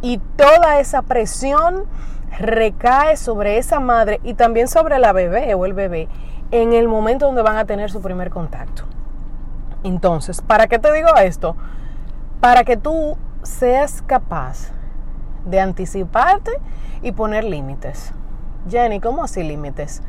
Y 0.02 0.18
toda 0.36 0.80
esa 0.80 1.04
presión 1.04 1.86
recae 2.38 3.16
sobre 3.16 3.58
esa 3.58 3.80
madre 3.80 4.20
y 4.24 4.34
también 4.34 4.68
sobre 4.68 5.00
la 5.00 5.14
bebé 5.14 5.54
o 5.54 5.66
el 5.66 5.74
bebé 5.74 6.10
en 6.54 6.72
el 6.74 6.88
momento 6.88 7.26
donde 7.26 7.42
van 7.42 7.58
a 7.58 7.66
tener 7.66 7.90
su 7.90 8.00
primer 8.00 8.30
contacto. 8.30 8.84
Entonces, 9.84 10.40
¿para 10.40 10.68
qué 10.68 10.78
te 10.78 10.94
digo 10.94 11.10
esto? 11.16 11.56
Para 12.40 12.64
que 12.64 12.78
tú 12.78 13.18
seas 13.42 14.04
capaz 14.04 14.72
de 15.46 15.60
anticiparte 15.60 16.52
y 17.02 17.12
poner 17.12 17.44
límites. 17.44 18.14
Jenny, 18.70 19.00
¿cómo 19.00 19.24
así 19.24 19.42
límites? 19.42 20.04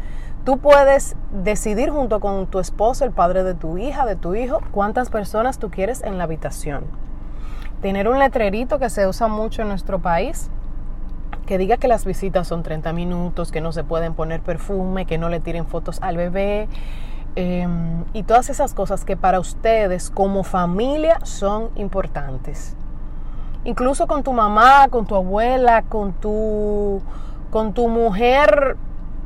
Tú 0.44 0.58
puedes 0.58 1.16
decidir 1.32 1.88
junto 1.88 2.20
con 2.20 2.46
tu 2.46 2.58
esposo, 2.58 3.06
el 3.06 3.12
padre 3.12 3.42
de 3.42 3.54
tu 3.54 3.78
hija, 3.78 4.04
de 4.04 4.14
tu 4.14 4.34
hijo, 4.34 4.60
cuántas 4.70 5.08
personas 5.08 5.58
tú 5.58 5.70
quieres 5.70 6.02
en 6.02 6.18
la 6.18 6.24
habitación. 6.24 6.84
Tener 7.80 8.06
un 8.06 8.18
letrerito 8.18 8.78
que 8.78 8.90
se 8.90 9.06
usa 9.06 9.28
mucho 9.28 9.62
en 9.62 9.68
nuestro 9.68 10.00
país, 10.00 10.50
que 11.46 11.58
diga 11.58 11.76
que 11.76 11.88
las 11.88 12.04
visitas 12.04 12.48
son 12.48 12.62
30 12.62 12.92
minutos, 12.92 13.52
que 13.52 13.60
no 13.60 13.72
se 13.72 13.84
pueden 13.84 14.14
poner 14.14 14.40
perfume, 14.40 15.06
que 15.06 15.18
no 15.18 15.28
le 15.28 15.40
tiren 15.40 15.66
fotos 15.66 15.98
al 16.02 16.16
bebé 16.16 16.68
em, 17.36 18.04
y 18.12 18.22
todas 18.22 18.50
esas 18.50 18.74
cosas 18.74 19.04
que 19.04 19.16
para 19.16 19.40
ustedes 19.40 20.10
como 20.10 20.42
familia 20.42 21.18
son 21.24 21.70
importantes. 21.76 22.76
Incluso 23.64 24.06
con 24.06 24.22
tu 24.22 24.32
mamá, 24.32 24.88
con 24.88 25.06
tu 25.06 25.14
abuela, 25.14 25.82
con 25.82 26.12
tu, 26.12 27.00
con 27.50 27.72
tu 27.72 27.88
mujer 27.88 28.76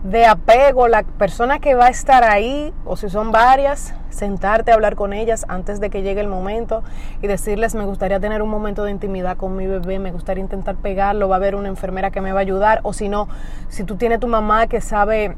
de 0.05 0.27
apego, 0.27 0.87
la 0.87 1.03
persona 1.03 1.59
que 1.59 1.75
va 1.75 1.87
a 1.87 1.89
estar 1.89 2.23
ahí, 2.25 2.73
o 2.85 2.97
si 2.97 3.09
son 3.09 3.33
varias, 3.33 3.95
sentarte 4.11 4.71
a 4.71 4.75
hablar 4.75 4.95
con 4.95 5.13
ellas 5.13 5.45
antes 5.49 5.81
de 5.81 5.91
que 5.91 6.03
llegue 6.03 6.21
el 6.21 6.29
momento 6.29 6.83
y 7.21 7.27
decirles, 7.27 7.75
me 7.75 7.85
gustaría 7.85 8.21
tener 8.21 8.43
un 8.43 8.49
momento 8.49 8.85
de 8.85 8.93
intimidad 8.93 9.37
con 9.37 9.57
mi 9.57 9.67
bebé, 9.67 9.99
me 9.99 10.13
gustaría 10.13 10.43
intentar 10.43 10.77
pegarlo, 10.77 11.29
va 11.29 11.37
a 11.37 11.39
haber 11.39 11.55
una 11.55 11.69
enfermera 11.69 12.11
que 12.11 12.21
me 12.21 12.33
va 12.33 12.39
a 12.39 12.43
ayudar, 12.43 12.81
o 12.85 12.93
si 12.93 13.09
no, 13.09 13.29
si 13.69 13.85
tú 13.85 13.97
tienes 13.97 14.21
tu 14.21 14.29
mamá 14.29 14.67
que 14.67 14.81
sabe 14.81 15.37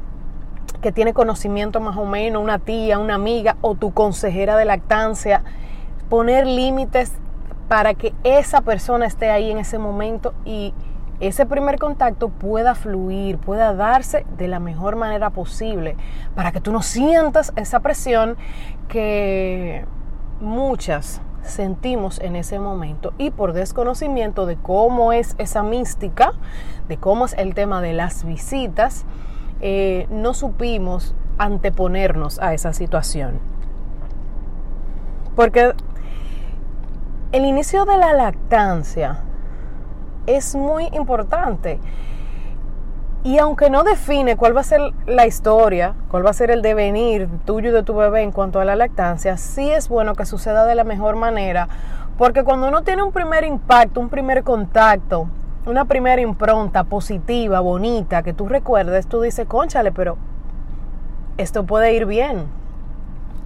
que 0.81 0.91
tiene 0.91 1.13
conocimiento 1.13 1.79
más 1.79 1.97
o 1.97 2.05
menos, 2.05 2.41
una 2.41 2.59
tía, 2.59 2.99
una 2.99 3.15
amiga 3.15 3.57
o 3.61 3.75
tu 3.75 3.93
consejera 3.93 4.57
de 4.57 4.65
lactancia, 4.65 5.43
poner 6.09 6.45
límites 6.45 7.13
para 7.67 7.93
que 7.93 8.13
esa 8.23 8.61
persona 8.61 9.05
esté 9.05 9.29
ahí 9.29 9.51
en 9.51 9.57
ese 9.57 9.77
momento 9.77 10.33
y 10.43 10.73
ese 11.21 11.45
primer 11.45 11.77
contacto 11.77 12.29
pueda 12.29 12.75
fluir, 12.75 13.37
pueda 13.37 13.73
darse 13.73 14.25
de 14.37 14.47
la 14.47 14.59
mejor 14.59 14.95
manera 14.95 15.29
posible, 15.29 15.95
para 16.35 16.51
que 16.51 16.59
tú 16.59 16.71
no 16.71 16.81
sientas 16.81 17.53
esa 17.55 17.79
presión 17.79 18.37
que 18.87 19.85
muchas 20.39 21.21
sentimos 21.43 22.19
en 22.19 22.35
ese 22.35 22.59
momento 22.59 23.13
y 23.17 23.31
por 23.31 23.53
desconocimiento 23.53 24.45
de 24.45 24.57
cómo 24.57 25.13
es 25.13 25.35
esa 25.37 25.63
mística, 25.63 26.33
de 26.87 26.97
cómo 26.97 27.25
es 27.25 27.33
el 27.33 27.53
tema 27.53 27.81
de 27.81 27.93
las 27.93 28.23
visitas, 28.23 29.05
eh, 29.61 30.07
no 30.09 30.33
supimos 30.33 31.15
anteponernos 31.37 32.39
a 32.39 32.53
esa 32.53 32.73
situación. 32.73 33.39
Porque 35.35 35.73
el 37.31 37.45
inicio 37.45 37.85
de 37.85 37.97
la, 37.97 38.13
la, 38.13 38.33
es 40.27 40.55
muy 40.55 40.87
importante. 40.93 41.79
Y 43.23 43.37
aunque 43.37 43.69
no 43.69 43.83
define 43.83 44.35
cuál 44.35 44.55
va 44.55 44.61
a 44.61 44.63
ser 44.63 44.81
la 45.05 45.27
historia, 45.27 45.93
cuál 46.09 46.25
va 46.25 46.31
a 46.31 46.33
ser 46.33 46.49
el 46.49 46.63
devenir 46.63 47.29
tuyo 47.45 47.69
y 47.69 47.71
de 47.73 47.83
tu 47.83 47.93
bebé 47.93 48.23
en 48.23 48.31
cuanto 48.31 48.59
a 48.59 48.65
la 48.65 48.75
lactancia, 48.75 49.37
sí 49.37 49.69
es 49.69 49.89
bueno 49.89 50.15
que 50.15 50.25
suceda 50.25 50.65
de 50.65 50.73
la 50.73 50.83
mejor 50.83 51.15
manera, 51.17 51.67
porque 52.17 52.43
cuando 52.43 52.67
uno 52.67 52.81
tiene 52.81 53.03
un 53.03 53.11
primer 53.11 53.43
impacto, 53.43 53.99
un 53.99 54.09
primer 54.09 54.43
contacto, 54.43 55.27
una 55.67 55.85
primera 55.85 56.19
impronta 56.19 56.83
positiva, 56.83 57.59
bonita, 57.59 58.23
que 58.23 58.33
tú 58.33 58.47
recuerdes, 58.47 59.05
tú 59.05 59.21
dices, 59.21 59.45
conchale, 59.47 59.91
pero 59.91 60.17
esto 61.37 61.63
puede 61.65 61.93
ir 61.93 62.07
bien. 62.07 62.45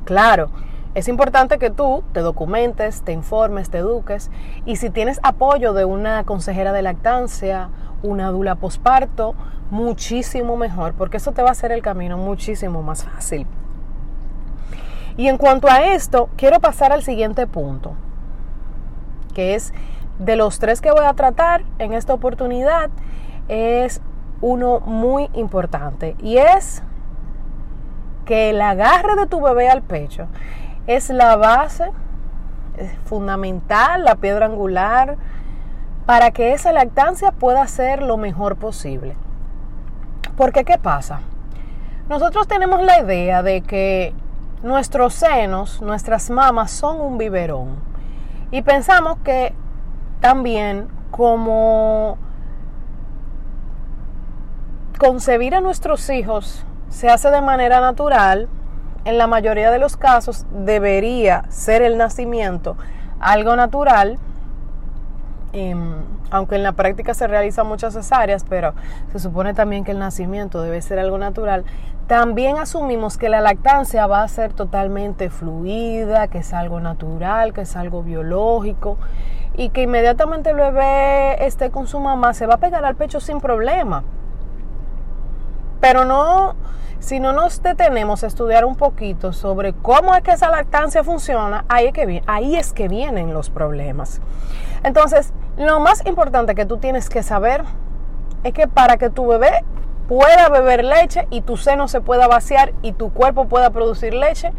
Claro, 0.06 0.50
es 0.96 1.10
importante 1.10 1.60
que 1.60 1.70
tú 1.70 2.06
te 2.14 2.22
documentes, 2.22 3.02
te 3.02 3.12
informes, 3.12 3.70
te 3.70 3.80
eduques 3.80 4.32
y 4.66 4.78
si 4.78 4.90
tienes 4.90 5.20
apoyo 5.24 5.74
de 5.74 5.84
una 5.84 6.24
consejera 6.24 6.72
de 6.72 6.82
lactancia, 6.82 7.70
una 8.02 8.32
dula 8.32 8.56
posparto, 8.56 9.36
muchísimo 9.72 10.56
mejor, 10.56 10.94
porque 10.94 11.18
eso 11.18 11.34
te 11.34 11.42
va 11.42 11.50
a 11.50 11.52
hacer 11.52 11.74
el 11.74 11.82
camino 11.82 12.18
muchísimo 12.18 12.82
más 12.82 13.04
fácil. 13.04 13.46
Y 15.18 15.28
en 15.28 15.38
cuanto 15.38 15.70
a 15.70 15.94
esto, 15.94 16.30
quiero 16.38 16.62
pasar 16.62 16.94
al 16.94 17.04
siguiente 17.04 17.46
punto, 17.46 17.94
que 19.34 19.56
es 19.56 19.74
de 20.18 20.38
los 20.38 20.60
tres 20.60 20.80
que 20.80 20.92
voy 20.92 21.06
a 21.06 21.14
tratar 21.14 21.64
en 21.78 21.92
esta 21.92 22.14
oportunidad, 22.14 22.90
es 23.50 24.00
uno 24.40 24.80
muy 24.80 25.30
importante 25.34 26.16
y 26.20 26.38
es 26.38 26.84
que 28.24 28.52
el 28.52 28.62
agarre 28.62 29.16
de 29.16 29.28
tu 29.28 29.42
bebé 29.42 29.70
al 29.70 29.82
pecho 29.82 30.28
es 30.88 31.10
la 31.10 31.36
base 31.36 31.92
es 32.78 32.92
fundamental, 33.06 34.04
la 34.04 34.16
piedra 34.16 34.46
angular, 34.46 35.18
para 36.06 36.32
que 36.32 36.54
esa 36.54 36.72
lactancia 36.72 37.32
pueda 37.32 37.66
ser 37.68 38.02
lo 38.02 38.18
mejor 38.18 38.58
posible. 38.58 39.16
Porque 40.38 40.64
¿qué 40.64 40.78
pasa? 40.78 41.22
Nosotros 42.10 42.48
tenemos 42.48 42.82
la 42.84 43.00
idea 43.00 43.42
de 43.42 43.62
que 43.62 44.14
nuestros 44.62 45.14
senos, 45.14 45.82
nuestras 45.82 46.30
mamas 46.30 46.72
son 46.72 47.02
un 47.02 47.18
biberón. 47.18 47.78
Y 48.52 48.62
pensamos 48.62 49.18
que 49.24 49.54
también 50.20 50.88
como 51.12 52.18
concebir 55.00 55.56
a 55.56 55.62
nuestros 55.62 56.10
hijos 56.10 56.66
se 56.90 57.10
hace 57.10 57.32
de 57.32 57.42
manera 57.42 57.82
natural, 57.82 58.48
en 59.06 59.18
la 59.18 59.28
mayoría 59.28 59.72
de 59.72 59.80
los 59.80 59.98
casos 59.98 60.46
debería 60.52 61.46
ser 61.50 61.82
el 61.82 61.98
nacimiento 61.98 62.76
algo 63.20 63.56
natural, 63.56 64.18
em, 65.54 65.94
aunque 66.32 66.56
en 66.56 66.64
la 66.64 66.74
práctica 66.74 67.14
se 67.14 67.28
realizan 67.28 67.68
muchas 67.68 67.94
cesáreas, 67.94 68.44
pero 68.48 68.74
se 69.12 69.20
supone 69.20 69.54
también 69.54 69.84
que 69.84 69.92
el 69.92 70.00
nacimiento 70.00 70.62
debe 70.62 70.82
ser 70.82 71.00
algo 71.00 71.18
natural. 71.18 71.64
También 72.08 72.58
asumimos 72.58 73.18
que 73.18 73.30
la 73.30 73.42
lactancia 73.42 74.06
va 74.06 74.24
a 74.24 74.28
ser 74.28 74.54
totalmente 74.54 75.30
fluida, 75.30 76.28
que 76.28 76.40
es 76.40 76.54
algo 76.54 76.80
natural, 76.80 77.54
que 77.54 77.62
es 77.62 77.76
algo 77.76 78.04
biológico 78.04 78.98
y 79.56 79.70
que 79.70 79.84
inmediatamente 79.84 80.50
el 80.50 80.58
bebé 80.58 81.46
esté 81.46 81.72
con 81.72 81.88
su 81.88 82.00
mamá 82.00 82.34
se 82.34 82.46
va 82.46 82.56
a 82.56 82.58
pegar 82.58 82.86
al 82.86 82.96
pecho 82.96 83.20
sin 83.20 83.40
problema. 83.40 84.04
Pero 85.86 86.04
no, 86.04 86.56
si 86.98 87.20
no 87.20 87.32
nos 87.32 87.62
detenemos 87.62 88.24
a 88.24 88.28
estudiar 88.28 88.66
un 88.66 88.76
poquito 88.76 89.34
sobre 89.34 89.74
cómo 89.74 90.16
es 90.16 90.24
que 90.24 90.32
esa 90.32 90.50
lactancia 90.50 91.04
funciona, 91.04 91.64
ahí 91.68 91.92
es 92.56 92.74
que, 92.74 92.88
vienen 92.88 93.36
los 93.36 93.52
problemas. 93.52 94.20
Entonces, 94.82 95.32
lo 95.58 95.80
más 95.80 96.04
importante 96.08 96.56
que 96.56 96.66
tú 96.66 96.78
tienes 96.78 97.08
que 97.08 97.22
saber 97.22 97.64
es 98.44 98.52
que 98.54 98.68
para 98.68 98.98
que 98.98 99.12
tu 99.12 99.28
bebé 99.28 99.64
pueda 100.08 100.50
beber 100.50 100.84
leche 100.84 101.28
y 101.30 101.42
tu 101.42 101.56
seno 101.56 101.88
se 101.88 102.02
pueda 102.02 102.28
vaciar 102.28 102.74
y 102.82 102.94
tu 102.94 103.14
cuerpo 103.14 103.48
pueda 103.48 103.70
producir 103.70 104.16
leche, 104.16 104.54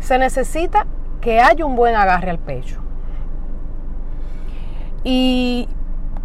se 0.00 0.18
necesita 0.18 0.86
que 1.22 1.40
haya 1.40 1.64
un 1.64 1.76
buen 1.76 1.94
agarre 1.94 2.28
al 2.28 2.38
pecho. 2.38 2.78
¿Y 5.02 5.66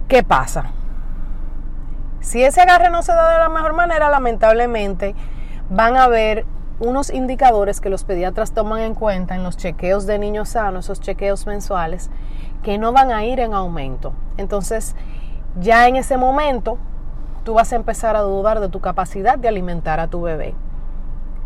qué 0.10 0.22
pasa? 0.22 0.74
Si 2.24 2.42
ese 2.42 2.62
agarre 2.62 2.90
no 2.90 3.02
se 3.02 3.12
da 3.12 3.34
de 3.34 3.38
la 3.38 3.50
mejor 3.50 3.74
manera, 3.74 4.10
lamentablemente 4.10 5.14
van 5.70 5.98
a 5.98 6.06
haber 6.06 6.46
unos 6.80 7.10
indicadores 7.10 7.82
que 7.82 7.90
los 7.90 8.06
pediatras 8.06 8.54
toman 8.54 8.80
en 8.80 8.96
cuenta 8.96 9.36
en 9.36 9.44
los 9.44 9.58
chequeos 9.58 10.08
de 10.08 10.20
niños 10.20 10.50
sanos, 10.50 10.86
esos 10.86 11.02
chequeos 11.02 11.46
mensuales, 11.48 12.10
que 12.64 12.78
no 12.78 12.94
van 12.94 13.12
a 13.12 13.26
ir 13.26 13.42
en 13.42 13.54
aumento. 13.54 14.14
Entonces, 14.38 14.96
ya 15.60 15.90
en 15.90 15.98
ese 15.98 16.16
momento, 16.16 16.78
tú 17.44 17.56
vas 17.56 17.74
a 17.74 17.76
empezar 17.76 18.16
a 18.16 18.22
dudar 18.22 18.62
de 18.62 18.70
tu 18.70 18.80
capacidad 18.80 19.38
de 19.38 19.50
alimentar 19.50 20.00
a 20.00 20.08
tu 20.08 20.22
bebé. 20.22 20.56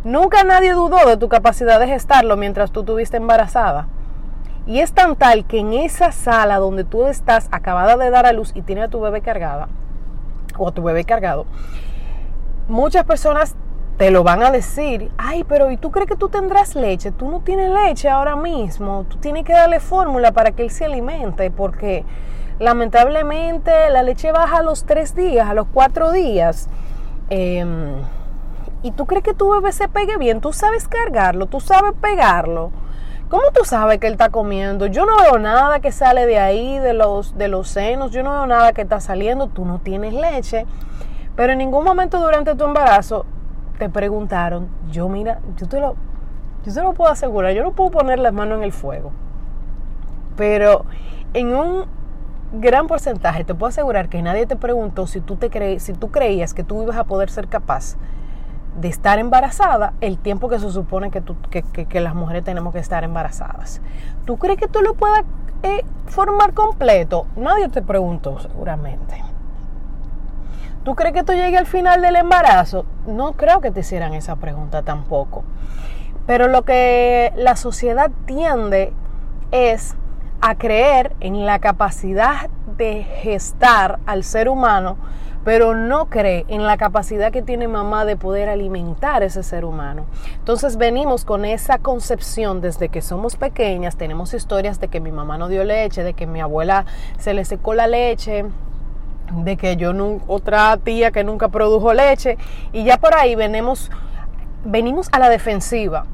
Nunca 0.04 0.44
nadie 0.44 0.74
dudó 0.74 1.08
de 1.08 1.18
tu 1.18 1.28
capacidad 1.28 1.80
de 1.80 1.88
gestarlo 1.88 2.38
mientras 2.38 2.70
tú 2.70 2.82
estuviste 2.82 3.18
embarazada. 3.18 3.88
Y 4.68 4.82
es 4.82 4.94
tan 4.94 5.16
tal 5.16 5.46
que 5.46 5.58
en 5.58 5.74
esa 5.74 6.12
sala 6.12 6.60
donde 6.60 6.84
tú 6.84 7.08
estás 7.08 7.48
acabada 7.52 7.98
de 7.98 8.12
dar 8.12 8.28
a 8.28 8.32
luz 8.32 8.52
y 8.54 8.62
tiene 8.62 8.84
a 8.84 8.90
tu 8.90 9.02
bebé 9.02 9.22
cargada, 9.22 9.70
o 10.58 10.72
tu 10.72 10.84
bebé 10.84 11.04
cargado, 11.04 11.46
muchas 12.68 13.06
personas 13.06 13.56
te 13.98 14.12
lo 14.12 14.24
van 14.24 14.44
a 14.44 14.52
decir, 14.52 15.12
ay, 15.18 15.44
pero 15.44 15.72
¿y 15.72 15.78
tú 15.78 15.90
crees 15.90 16.08
que 16.08 16.16
tú 16.16 16.30
tendrás 16.30 16.76
leche? 16.76 17.12
Tú 17.12 17.30
no 17.32 17.40
tienes 17.40 17.72
leche 17.72 18.10
ahora 18.10 18.36
mismo, 18.36 19.06
tú 19.10 19.18
tienes 19.18 19.44
que 19.44 19.54
darle 19.54 19.80
fórmula 19.80 20.32
para 20.32 20.52
que 20.52 20.62
él 20.62 20.70
se 20.70 20.86
alimente, 20.86 21.50
porque 21.50 22.06
lamentablemente 22.60 23.72
la 23.90 24.04
leche 24.04 24.32
baja 24.32 24.58
a 24.58 24.64
los 24.64 24.86
tres 24.86 25.16
días, 25.16 25.50
a 25.50 25.56
los 25.56 25.68
cuatro 25.74 26.12
días. 26.12 26.70
Em, 27.30 27.96
y 28.84 28.92
tú 28.92 29.08
crees 29.08 29.24
que 29.24 29.34
tu 29.34 29.50
bebé 29.50 29.72
se 29.72 29.88
pegue 29.88 30.18
bien, 30.18 30.42
tú 30.42 30.54
sabes 30.54 30.88
cargarlo, 30.88 31.48
tú 31.48 31.60
sabes 31.60 31.94
pegarlo. 32.00 32.72
¿Cómo 33.30 33.44
tú 33.54 33.66
sabes 33.66 34.00
que 34.00 34.08
él 34.08 34.14
está 34.14 34.30
comiendo? 34.30 34.86
Yo 34.86 35.06
no 35.06 35.18
veo 35.18 35.38
nada 35.38 35.82
que 35.82 35.92
sale 35.92 36.26
de 36.26 36.40
ahí, 36.40 36.80
de 36.80 36.94
los, 36.94 37.38
de 37.38 37.50
los 37.50 37.68
senos, 37.68 38.12
yo 38.12 38.24
no 38.24 38.32
veo 38.32 38.48
nada 38.48 38.72
que 38.72 38.84
está 38.84 39.02
saliendo, 39.02 39.48
tú 39.48 39.66
no 39.66 39.80
tienes 39.80 40.14
leche. 40.14 40.66
Pero 41.36 41.52
en 41.52 41.60
ningún 41.60 41.84
momento 41.84 42.22
durante 42.22 42.56
tu 42.56 42.64
embarazo 42.64 43.26
te 43.78 43.90
preguntaron, 43.90 44.70
yo 44.92 45.10
mira, 45.10 45.40
yo 45.58 45.68
te 45.68 45.82
lo, 45.82 45.96
yo 46.66 46.74
te 46.74 46.82
lo 46.82 46.94
puedo 46.94 47.12
asegurar, 47.12 47.52
yo 47.52 47.64
no 47.64 47.74
puedo 47.74 47.92
poner 47.92 48.18
las 48.20 48.32
manos 48.32 48.60
en 48.60 48.64
el 48.64 48.72
fuego. 48.72 49.12
Pero 50.38 50.86
en 51.34 51.54
un 51.54 51.86
gran 52.54 52.88
porcentaje 52.88 53.44
te 53.44 53.54
puedo 53.54 53.68
asegurar 53.68 54.08
que 54.08 54.22
nadie 54.22 54.46
te 54.46 54.56
preguntó 54.56 55.06
si 55.06 55.20
tú, 55.20 55.36
te 55.36 55.80
si 55.82 55.92
tú 55.92 56.12
creías 56.12 56.54
que 56.54 56.64
tú 56.64 56.82
ibas 56.82 56.96
a 56.96 57.04
poder 57.04 57.30
ser 57.30 57.50
capaz 57.50 57.98
de 58.78 58.88
estar 58.88 59.20
embarazada 59.20 59.94
el 60.02 60.18
tiempo 60.20 60.50
que 60.50 60.60
se 60.60 60.72
supone 60.72 61.10
que, 61.12 61.20
tú, 61.20 61.36
que, 61.50 62.00
las 62.00 62.16
mujeres 62.16 62.44
tenemos 62.44 62.74
que 62.74 62.80
estar 62.80 63.04
embarazadas. 63.04 63.82
¿Tú 64.26 64.38
crees 64.38 64.60
que 64.60 64.68
tú 64.68 64.82
lo 64.82 64.94
puedas 64.94 65.24
eh, 65.64 65.84
formar 66.06 66.54
completo? 66.54 67.26
Nadie 67.36 67.70
te 67.70 67.82
preguntó 67.82 68.40
seguramente. 68.40 69.24
¿Tú 70.84 70.96
crees 70.96 71.14
que 71.14 71.24
tú 71.24 71.34
llegues 71.34 71.60
al 71.60 71.66
final 71.66 72.02
del 72.02 72.16
embarazo? 72.16 72.86
No 73.08 73.34
creo 73.34 73.60
que 73.60 73.72
te 73.72 73.82
hicieran 73.82 74.14
esa 74.14 74.38
pregunta 74.38 74.84
tampoco. 74.84 75.44
Pero 76.28 76.48
lo 76.48 76.64
que 76.64 77.34
la 77.36 77.56
sociedad 77.56 78.12
tiende 78.26 78.94
es 79.52 79.96
a 80.40 80.56
creer 80.56 81.16
en 81.20 81.46
la 81.46 81.60
capacidad 81.60 82.50
de 82.78 83.04
gestar 83.04 84.00
al 84.06 84.24
ser 84.24 84.48
humano 84.50 84.98
pero 85.48 85.74
no 85.76 86.08
cree 86.08 86.44
en 86.50 86.66
la 86.66 86.76
capacidad 86.76 87.32
que 87.32 87.42
tiene 87.42 87.70
mamá 87.70 88.04
de 88.04 88.18
poder 88.18 88.50
alimentar 88.50 89.24
ese 89.24 89.44
ser 89.44 89.64
humano. 89.64 90.04
Entonces 90.40 90.76
venimos 90.76 91.24
con 91.24 91.46
esa 91.46 91.78
concepción 91.78 92.60
desde 92.60 92.90
que 92.90 93.02
somos 93.02 93.38
pequeñas, 93.38 93.96
tenemos 93.96 94.34
historias 94.34 94.82
de 94.82 94.90
que 94.90 95.00
mi 95.00 95.14
mamá 95.14 95.38
no 95.38 95.48
dio 95.48 95.64
leche, 95.64 96.04
de 96.04 96.14
que 96.14 96.28
mi 96.28 96.42
abuela 96.42 96.86
se 97.18 97.34
le 97.34 97.46
secó 97.46 97.76
la 97.76 97.88
leche, 97.88 98.44
de 99.32 99.56
que 99.56 99.78
yo 99.78 99.94
no, 99.94 100.20
otra 100.28 100.76
tía 100.84 101.12
que 101.12 101.24
nunca 101.24 101.48
produjo 101.48 101.94
leche 101.94 102.38
y 102.74 102.84
ya 102.84 102.98
por 102.98 103.16
ahí 103.16 103.36
venimos 103.36 103.90
venimos 104.66 105.08
a 105.14 105.20
la 105.20 105.30
defensiva 105.30 106.08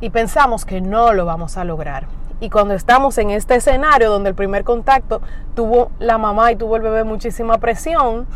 y 0.00 0.08
pensamos 0.08 0.64
que 0.64 0.80
no 0.80 1.12
lo 1.12 1.26
vamos 1.26 1.58
a 1.58 1.64
lograr. 1.64 2.06
Y 2.40 2.48
cuando 2.48 2.72
estamos 2.72 3.18
en 3.18 3.32
este 3.32 3.56
escenario 3.56 4.10
donde 4.10 4.30
el 4.30 4.34
primer 4.34 4.64
contacto 4.64 5.20
tuvo 5.54 5.90
la 5.98 6.16
mamá 6.16 6.52
y 6.52 6.56
tuvo 6.56 6.76
el 6.76 6.82
bebé 6.82 7.04
muchísima 7.04 7.58
presión, 7.58 8.26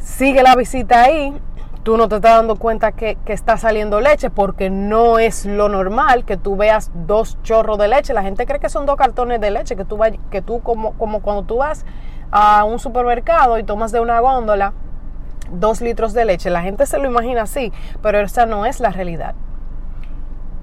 sigue 0.00 0.42
la 0.42 0.56
visita 0.56 1.02
ahí, 1.02 1.38
tú 1.82 1.96
no 1.96 2.08
te 2.08 2.16
estás 2.16 2.36
dando 2.36 2.56
cuenta 2.56 2.92
que, 2.92 3.16
está 3.26 3.56
saliendo 3.56 4.00
leche 4.00 4.30
porque 4.30 4.70
no 4.70 5.18
es 5.18 5.46
lo 5.46 5.68
normal 5.68 6.24
que 6.24 6.36
tú 6.36 6.56
veas 6.56 6.90
dos 6.94 7.38
chorros 7.42 7.78
de 7.78 7.88
leche. 7.88 8.12
La 8.12 8.22
gente 8.22 8.46
cree 8.46 8.60
que 8.60 8.68
son 8.68 8.86
dos 8.86 8.96
cartones 8.96 9.40
de 9.40 9.50
leche, 9.50 9.76
que 9.76 9.84
tú, 9.84 9.98
que 10.30 10.42
tú 10.42 10.60
como, 10.60 10.92
como 10.94 11.20
cuando 11.20 11.44
tú 11.44 11.58
vas 11.58 11.84
a 12.30 12.64
un 12.64 12.78
supermercado 12.78 13.58
y 13.58 13.64
tomas 13.64 13.92
de 13.92 14.00
una 14.00 14.20
góndola 14.20 14.72
dos 15.50 15.80
litros 15.80 16.12
de 16.12 16.24
leche. 16.24 16.50
La 16.50 16.62
gente 16.62 16.86
se 16.86 16.98
lo 16.98 17.06
imagina 17.06 17.42
así, 17.42 17.72
pero 18.02 18.20
esa 18.20 18.46
no 18.46 18.66
es 18.66 18.80
la 18.80 18.90
realidad. 18.90 19.34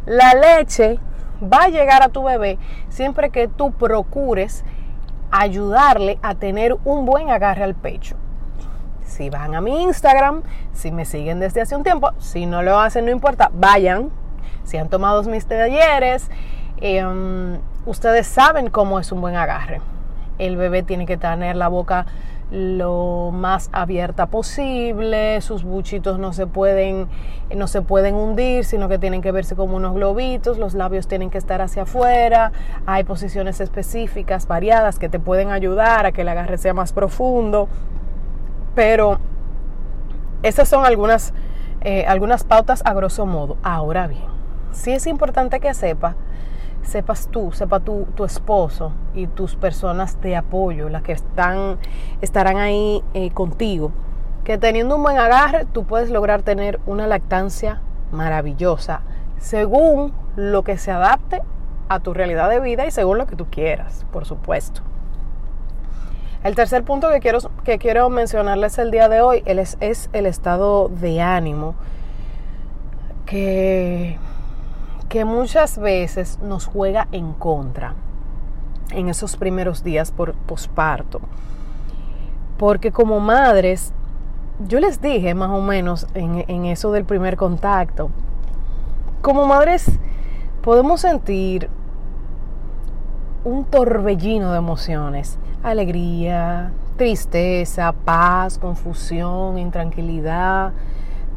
La 0.06 0.34
leche 0.34 1.00
va 1.41 1.65
a 1.65 1.70
llegar 1.70 2.01
a 2.01 2.10
tu 2.10 2.24
bebé 2.24 2.58
siempre 2.89 3.29
que 3.29 3.48
tú 3.48 3.72
procures 3.72 4.63
ayudarle 5.29 6.20
a 6.22 6.36
tener 6.36 6.77
un 6.86 7.06
buen 7.06 7.29
agarre 7.29 7.63
al 7.63 7.75
pecho 7.75 8.15
si 9.07 9.29
van 9.29 9.55
a 9.55 9.61
mi 9.61 9.81
Instagram, 9.83 10.43
si 10.73 10.91
me 10.91 11.05
siguen 11.05 11.39
desde 11.39 11.61
hace 11.61 11.75
un 11.75 11.83
tiempo, 11.83 12.11
si 12.19 12.45
no 12.45 12.61
lo 12.61 12.79
hacen, 12.79 13.05
no 13.05 13.11
importa, 13.11 13.49
vayan. 13.53 14.09
Si 14.63 14.77
han 14.77 14.89
tomado 14.89 15.23
mis 15.23 15.45
talleres, 15.45 16.29
em, 16.81 17.57
ustedes 17.85 18.27
saben 18.27 18.69
cómo 18.69 18.99
es 18.99 19.11
un 19.11 19.21
buen 19.21 19.35
agarre. 19.35 19.81
El 20.37 20.57
bebé 20.57 20.83
tiene 20.83 21.05
que 21.05 21.17
tener 21.17 21.55
la 21.55 21.69
boca 21.69 22.05
lo 22.51 23.31
más 23.33 23.69
abierta 23.73 24.27
posible, 24.27 25.41
sus 25.41 25.63
buchitos 25.63 26.17
no 26.17 26.31
se 26.31 26.47
pueden 26.47 27.07
no 27.53 27.67
se 27.67 27.81
pueden 27.81 28.15
hundir, 28.15 28.63
sino 28.63 28.87
que 28.87 28.99
tienen 28.99 29.21
que 29.21 29.31
verse 29.31 29.55
como 29.55 29.75
unos 29.75 29.93
globitos, 29.93 30.57
los 30.57 30.73
labios 30.73 31.07
tienen 31.07 31.29
que 31.29 31.37
estar 31.37 31.61
hacia 31.61 31.83
afuera, 31.83 32.51
hay 32.85 33.03
posiciones 33.03 33.59
específicas 33.61 34.47
variadas 34.47 34.99
que 34.99 35.09
te 35.09 35.19
pueden 35.19 35.51
ayudar 35.51 36.05
a 36.05 36.11
que 36.11 36.21
el 36.21 36.29
agarre 36.29 36.57
sea 36.57 36.73
más 36.73 36.93
profundo, 36.93 37.67
pero 38.77 39.17
esas 40.43 40.69
son 40.69 40.86
algunas 40.86 41.34
eh, 41.81 42.05
algunas 42.05 42.43
pautas 42.43 42.84
a 42.86 42.93
grosso 42.93 43.25
modo. 43.25 43.57
Ahora 43.63 44.05
bien, 44.05 44.27
sí 44.72 44.91
es 44.91 45.07
importante 45.07 45.60
que 45.60 45.74
sepa 45.74 46.15
sepas 46.84 47.27
tú, 47.27 47.51
sepa 47.51 47.79
tu, 47.79 48.05
tu 48.13 48.24
esposo 48.24 48.91
y 49.15 49.25
tus 49.25 49.55
personas 49.55 50.22
de 50.22 50.36
apoyo, 50.36 50.89
las 50.89 51.01
que 51.01 51.12
están, 51.13 51.79
estarán 52.22 52.57
ahí 52.57 53.03
eh, 53.15 53.31
contigo, 53.31 53.91
que 54.43 54.60
teniendo 54.60 54.96
un 54.96 55.01
buen 55.01 55.17
agarre 55.17 55.65
tú 55.65 55.84
puedes 55.84 56.12
lograr 56.12 56.43
tener 56.43 56.79
una 56.86 57.07
lactancia 57.07 57.81
maravillosa 58.12 59.01
según 59.39 60.13
lo 60.36 60.63
que 60.63 60.77
se 60.77 60.91
adapte 60.91 61.41
a 61.89 62.00
tu 62.00 62.13
realidad 62.13 62.48
de 62.48 62.60
vida 62.60 62.86
y 62.86 62.91
según 62.91 63.17
lo 63.17 63.25
que 63.25 63.36
tú 63.36 63.48
quieras, 63.50 64.05
por 64.12 64.25
supuesto. 64.25 64.84
El 66.47 66.55
tercer 66.55 66.85
punto 66.85 67.09
que 67.09 67.19
quiero, 67.19 67.39
que 67.65 67.77
quiero 67.77 68.09
mencionarles 68.09 68.77
el 68.77 68.89
día 68.89 69.09
de 69.09 69.19
hoy 69.19 69.43
es, 69.45 70.09
el 70.13 70.25
estado 70.25 70.87
de 70.87 71.19
ánimo 71.19 71.75
que 73.25 74.17
que 75.09 75.25
muchas 75.25 75.77
veces 75.77 76.39
nos 76.39 76.65
juega 76.65 77.09
en 77.11 77.33
contra 77.33 77.95
en 78.91 79.09
esos 79.09 79.35
primeros 79.35 79.83
días 79.83 80.13
por 80.13 80.35
posparto. 80.35 81.19
Porque 82.57 82.93
como 82.93 83.19
madres, 83.19 83.91
yo 84.69 84.79
les 84.79 85.01
dije 85.01 85.35
más 85.35 85.49
o 85.49 85.59
menos 85.59 86.07
en, 86.13 86.45
en, 86.47 86.63
eso 86.63 86.93
del 86.93 87.03
primer 87.03 87.35
contacto, 87.35 88.09
como 89.21 89.45
madres 89.45 89.85
podemos 90.61 91.01
sentir 91.01 91.69
un 93.43 93.65
torbellino 93.65 94.53
de 94.53 94.59
emociones, 94.59 95.37
alegría, 95.63 96.71
tristeza, 96.97 97.93
paz, 97.93 98.57
confusión, 98.57 99.57
intranquilidad, 99.57 100.73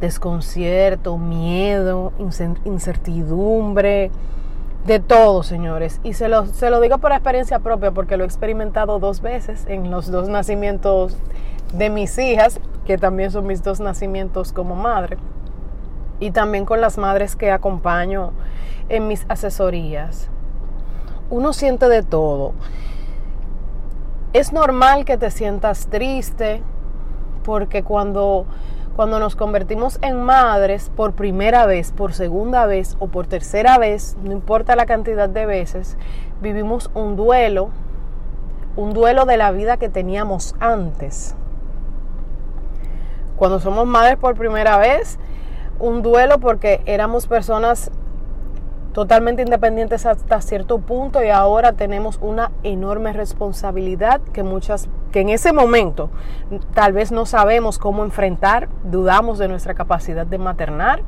desconcierto, 0.01 1.19
miedo, 1.19 2.13
incertidumbre, 2.65 4.11
de 4.87 4.99
todo, 4.99 5.43
señores. 5.43 6.01
Y 6.03 6.15
se 6.15 6.29
lo, 6.29 6.47
se 6.47 6.71
lo 6.71 6.81
digo 6.81 6.99
por 6.99 7.13
experiencia 7.13 7.59
propia 7.59 7.91
porque 7.91 8.17
lo 8.17 8.25
he 8.25 8.27
experimentado 8.27 8.99
dos 8.99 9.21
veces 9.21 9.65
en 9.69 9.91
los 9.91 10.11
dos 10.11 10.29
nacimientos 10.29 11.17
de 11.75 11.91
mis 11.91 12.19
hijas, 12.19 12.61
que 12.87 12.99
también 12.99 13.31
son 13.31 13.47
mis 13.47 13.63
dos 13.63 13.81
nacimientos 13.81 14.53
como 14.53 14.75
madre, 14.75 15.19
y 16.19 16.33
también 16.33 16.65
con 16.65 16.81
las 16.81 16.99
madres 16.99 17.37
que 17.37 17.51
acompaño 17.51 18.33
en 18.89 19.07
mis 19.07 19.25
asesorías. 19.29 20.29
Uno 21.31 21.53
siente 21.53 21.89
de 21.89 22.03
todo. 22.03 22.53
Es 24.33 24.53
normal 24.53 25.05
que 25.05 25.17
te 25.17 25.31
sientas 25.31 25.89
triste 25.89 26.63
porque 27.45 27.83
cuando 27.83 28.47
cuando 28.95 29.19
nos 29.19 29.35
convertimos 29.35 29.99
en 30.03 30.21
madres 30.23 30.91
por 30.95 31.15
primera 31.15 31.65
vez, 31.65 31.91
por 31.91 32.13
segunda 32.13 32.67
vez 32.67 32.97
o 32.99 33.07
por 33.07 33.27
tercera 33.27 33.79
vez, 33.79 34.17
no 34.23 34.33
importa 34.33 34.77
la 34.77 34.85
cantidad 34.85 35.29
de 35.29 35.47
veces, 35.47 35.97
vivimos 36.43 36.91
un 36.93 37.17
duelo, 37.17 37.71
un 38.77 38.93
duelo 38.93 39.25
de 39.25 39.39
la 39.39 39.53
vida 39.53 39.79
que 39.79 39.89
teníamos 39.89 40.55
antes. 40.61 41.35
Cuando 43.37 43.59
somos 43.59 43.87
madres 43.87 44.19
por 44.19 44.37
primera 44.37 44.77
vez, 44.77 45.19
un 45.79 46.03
duelo 46.03 46.39
porque 46.39 46.83
éramos 46.85 47.27
personas 47.27 47.91
totalmente 48.93 49.43
independientes 49.43 50.05
hasta 50.07 50.41
cierto 50.41 50.79
punto 50.79 51.23
y 51.23 51.29
ahora 51.29 51.73
tenemos 51.73 52.19
una 52.21 52.51
enorme 52.63 53.13
responsabilidad 53.13 54.21
que 54.33 54.43
muchas 54.43 54.89
que 55.13 55.21
en 55.21 55.29
ese 55.29 55.53
momento 55.53 56.11
tal 56.75 56.93
vez 56.93 57.13
no 57.13 57.27
sabemos 57.27 57.79
cómo 57.79 58.05
enfrentar, 58.05 58.69
dudamos 58.85 59.39
de 59.39 59.49
nuestra 59.49 59.75
capacidad 59.75 60.27
de 60.27 60.39
maternar. 60.39 61.03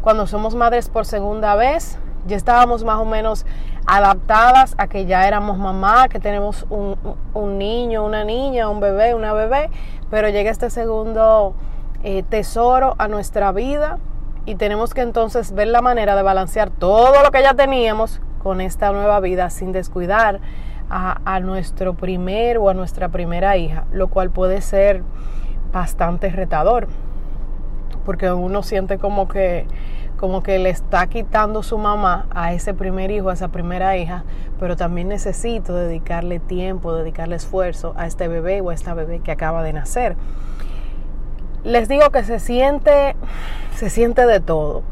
Cuando 0.00 0.26
somos 0.26 0.54
madres 0.54 0.88
por 0.88 1.06
segunda 1.06 1.54
vez, 1.54 1.98
ya 2.26 2.36
estábamos 2.36 2.84
más 2.84 2.98
o 2.98 3.04
menos 3.04 3.44
adaptadas 3.86 4.74
a 4.78 4.86
que 4.86 5.04
ya 5.04 5.26
éramos 5.26 5.58
mamá, 5.58 6.08
que 6.08 6.20
tenemos 6.20 6.66
un, 6.70 6.96
un 7.34 7.58
niño, 7.58 8.04
una 8.04 8.24
niña, 8.24 8.68
un 8.68 8.80
bebé, 8.80 9.14
una 9.14 9.32
bebé, 9.34 9.70
pero 10.10 10.28
llega 10.28 10.50
este 10.50 10.70
segundo 10.70 11.54
eh, 12.02 12.22
tesoro 12.22 12.94
a 12.98 13.08
nuestra 13.08 13.52
vida 13.52 13.98
y 14.46 14.56
tenemos 14.56 14.94
que 14.94 15.00
entonces 15.00 15.52
ver 15.52 15.68
la 15.68 15.80
manera 15.80 16.16
de 16.16 16.22
balancear 16.22 16.70
todo 16.70 17.22
lo 17.22 17.30
que 17.30 17.42
ya 17.42 17.54
teníamos 17.54 18.20
con 18.42 18.60
esta 18.60 18.92
nueva 18.92 19.20
vida 19.20 19.48
sin 19.50 19.72
descuidar 19.72 20.40
a, 20.90 21.40
nuestro 21.40 21.94
primer 21.94 22.58
o 22.58 22.68
a 22.68 22.74
nuestra 22.74 23.08
primera 23.08 23.56
hija, 23.56 23.84
lo 23.90 24.08
cual 24.08 24.30
puede 24.30 24.60
ser 24.60 25.02
bastante 25.72 26.28
retador, 26.28 26.86
porque 28.04 28.30
uno 28.30 28.62
siente 28.62 28.98
como 28.98 29.26
que 29.26 29.66
como 30.18 30.42
que 30.42 30.58
le 30.58 30.70
está 30.70 31.06
quitando 31.08 31.62
su 31.62 31.76
mamá 31.76 32.26
a 32.30 32.52
ese 32.52 32.72
primer 32.72 33.10
hijo, 33.10 33.30
a 33.30 33.34
esa 33.34 33.48
primera 33.48 33.96
hija, 33.96 34.24
pero 34.60 34.76
también 34.76 35.08
necesito 35.08 35.74
dedicarle 35.74 36.38
tiempo, 36.38 36.94
dedicarle 36.94 37.36
esfuerzo 37.36 37.92
a 37.96 38.06
este 38.06 38.28
bebé 38.28 38.60
o 38.60 38.70
a 38.70 38.74
esta 38.74 38.94
bebé 38.94 39.18
que 39.18 39.32
acaba 39.32 39.62
de 39.62 39.72
nacer 39.72 40.16
les 41.64 41.88
digo 41.88 42.10
que 42.10 42.24
se 42.24 42.38
siente, 42.38 43.16
se 43.74 43.90
siente 43.90 44.26
de 44.26 44.40
todo. 44.40 44.82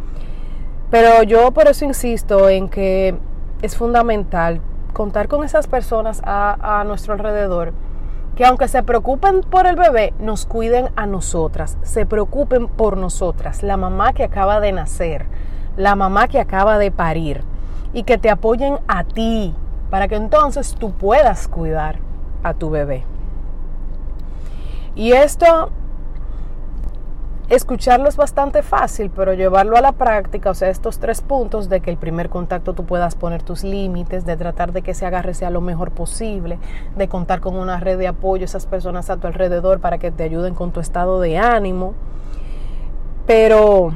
Pero 0.90 1.22
yo 1.22 1.52
por 1.52 1.68
eso 1.68 1.85
insisto 1.85 2.48
en 2.48 2.68
que 2.68 3.14
es 3.62 3.76
fundamental 3.76 4.61
contar 4.92 5.28
con 5.28 5.44
esas 5.44 5.66
personas 5.66 6.20
a, 6.24 6.80
a, 6.80 6.85
nuestro 6.85 7.14
alrededor 7.14 7.72
que 8.37 8.44
aunque 8.44 8.68
se 8.68 8.82
preocupen 8.82 9.42
por 9.42 9.66
el 9.66 9.76
bebé, 9.76 10.14
nos 10.18 10.46
cuiden 10.46 10.88
a 10.96 11.06
nosotras, 11.06 11.78
se 11.82 12.06
preocupen 12.06 12.66
por 12.66 12.96
nosotras, 12.96 13.62
la 13.62 13.76
mamá 13.76 14.14
que 14.14 14.24
acaba 14.24 14.58
de 14.58 14.72
nacer, 14.72 15.26
la 15.76 15.94
mamá 15.96 16.28
que 16.28 16.40
acaba 16.40 16.78
de 16.78 16.90
parir, 16.90 17.44
y 17.92 18.04
que 18.04 18.18
te 18.18 18.30
apoyen 18.30 18.78
a 18.88 19.04
ti 19.04 19.54
para 19.90 20.08
que 20.08 20.16
entonces 20.16 20.74
tú 20.78 20.92
puedas 20.92 21.48
cuidar 21.48 21.98
a 22.42 22.54
tu 22.54 22.70
bebé. 22.70 23.04
Y 24.94 25.12
esto 25.12 25.70
Escucharlo 27.52 28.08
es 28.08 28.16
bastante 28.16 28.62
fácil, 28.62 29.10
pero 29.14 29.34
llevarlo 29.34 29.76
a 29.76 29.82
la 29.82 29.92
práctica, 29.92 30.48
o 30.48 30.54
sea, 30.54 30.70
estos 30.70 30.98
tres 30.98 31.20
puntos 31.20 31.68
de 31.68 31.82
que 31.82 31.90
el 31.90 31.98
primer 31.98 32.30
contacto 32.30 32.72
tú 32.72 32.86
puedas 32.86 33.14
poner 33.14 33.42
tus 33.42 33.62
límites, 33.62 34.24
de 34.24 34.38
tratar 34.38 34.72
de 34.72 34.80
que 34.80 34.92
ese 34.92 35.04
agarre 35.04 35.34
sea 35.34 35.50
lo 35.50 35.60
mejor 35.60 35.90
posible, 35.90 36.58
de 36.96 37.08
contar 37.08 37.40
con 37.40 37.56
una 37.56 37.78
red 37.78 37.98
de 37.98 38.08
apoyo, 38.08 38.46
esas 38.46 38.64
personas 38.64 39.10
a 39.10 39.18
tu 39.18 39.26
alrededor 39.26 39.80
para 39.80 39.98
que 39.98 40.10
te 40.10 40.22
ayuden 40.22 40.54
con 40.54 40.72
tu 40.72 40.80
estado 40.80 41.20
de 41.20 41.36
ánimo. 41.36 41.92
Pero 43.26 43.92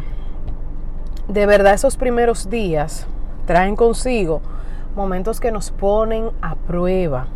de 1.26 1.46
verdad 1.46 1.72
esos 1.72 1.96
primeros 1.96 2.50
días 2.50 3.06
traen 3.46 3.74
consigo 3.74 4.42
momentos 4.94 5.40
que 5.40 5.50
nos 5.50 5.70
ponen 5.70 6.28
a 6.42 6.56
prueba. 6.56 7.28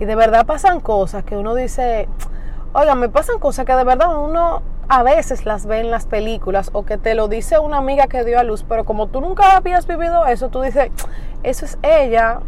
Y 0.00 0.06
de 0.06 0.16
verdad 0.16 0.46
pasan 0.46 0.80
cosas 0.80 1.22
que 1.22 1.36
uno 1.36 1.54
dice, 1.54 2.08
oiga, 2.72 2.94
me 2.94 3.10
pasan 3.10 3.38
cosas 3.38 3.66
que 3.66 3.74
de 3.74 3.84
verdad 3.84 4.18
uno 4.18 4.62
a 4.88 5.02
veces 5.02 5.44
las 5.46 5.66
ve 5.66 5.80
en 5.80 5.90
las 5.90 6.06
películas 6.06 6.70
o 6.72 6.84
que 6.84 6.96
te 6.96 7.14
lo 7.14 7.28
dice 7.28 7.58
una 7.58 7.78
amiga 7.78 8.06
que 8.06 8.24
dio 8.24 8.38
a 8.38 8.44
luz, 8.44 8.64
pero 8.68 8.84
como 8.84 9.08
tú 9.08 9.20
nunca 9.20 9.56
habías 9.56 9.86
vivido 9.86 10.26
eso, 10.26 10.48
tú 10.48 10.60
dices, 10.62 10.90
eso 11.42 11.64
es 11.64 11.78
ella 11.82 12.40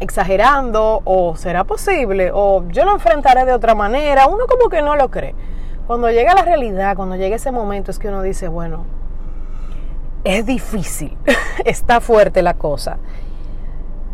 exagerando 0.00 1.00
o 1.04 1.36
será 1.36 1.64
posible 1.64 2.30
o 2.32 2.64
yo 2.68 2.84
lo 2.84 2.92
enfrentaré 2.92 3.44
de 3.44 3.52
otra 3.52 3.74
manera, 3.74 4.26
uno 4.26 4.46
como 4.46 4.68
que 4.68 4.82
no 4.82 4.96
lo 4.96 5.10
cree. 5.10 5.34
Cuando 5.86 6.10
llega 6.10 6.34
la 6.34 6.42
realidad, 6.42 6.96
cuando 6.96 7.16
llega 7.16 7.36
ese 7.36 7.50
momento 7.50 7.90
es 7.90 7.98
que 7.98 8.08
uno 8.08 8.22
dice, 8.22 8.48
bueno, 8.48 8.84
es 10.22 10.46
difícil, 10.46 11.16
está 11.64 12.00
fuerte 12.00 12.42
la 12.42 12.54
cosa. 12.54 12.98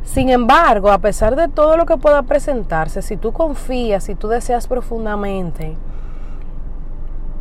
Sin 0.05 0.31
embargo, 0.31 0.91
a 0.91 0.99
pesar 0.99 1.37
de 1.37 1.49
todo 1.49 1.77
lo 1.77 1.87
que 1.87 1.97
pueda 1.97 2.23
presentarse, 2.23 3.03
si 3.03 3.17
tú 3.17 3.33
confías, 3.33 4.05
si 4.05 4.15
tú 4.17 4.27
deseas 4.27 4.67
profundamente, 4.67 5.77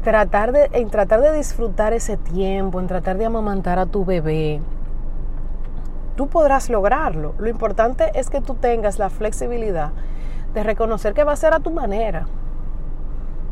tratar 0.04 0.52
de, 0.52 0.70
en 0.74 0.90
tratar 0.90 1.22
de 1.22 1.34
disfrutar 1.34 1.94
ese 1.94 2.18
tiempo, 2.18 2.80
en 2.80 2.88
tratar 2.88 3.18
de 3.18 3.26
amamantar 3.26 3.80
a 3.80 3.86
tu 3.86 4.06
bebé, 4.06 4.62
tú 6.16 6.28
podrás 6.28 6.70
lograrlo. 6.70 7.34
Lo 7.38 7.50
importante 7.50 8.12
es 8.14 8.30
que 8.30 8.42
tú 8.42 8.56
tengas 8.56 9.00
la 9.00 9.10
flexibilidad 9.10 9.92
de 10.54 10.64
reconocer 10.64 11.14
que 11.14 11.24
va 11.24 11.34
a 11.34 11.38
ser 11.38 11.54
a 11.54 11.60
tu 11.60 11.72
manera. 11.72 12.28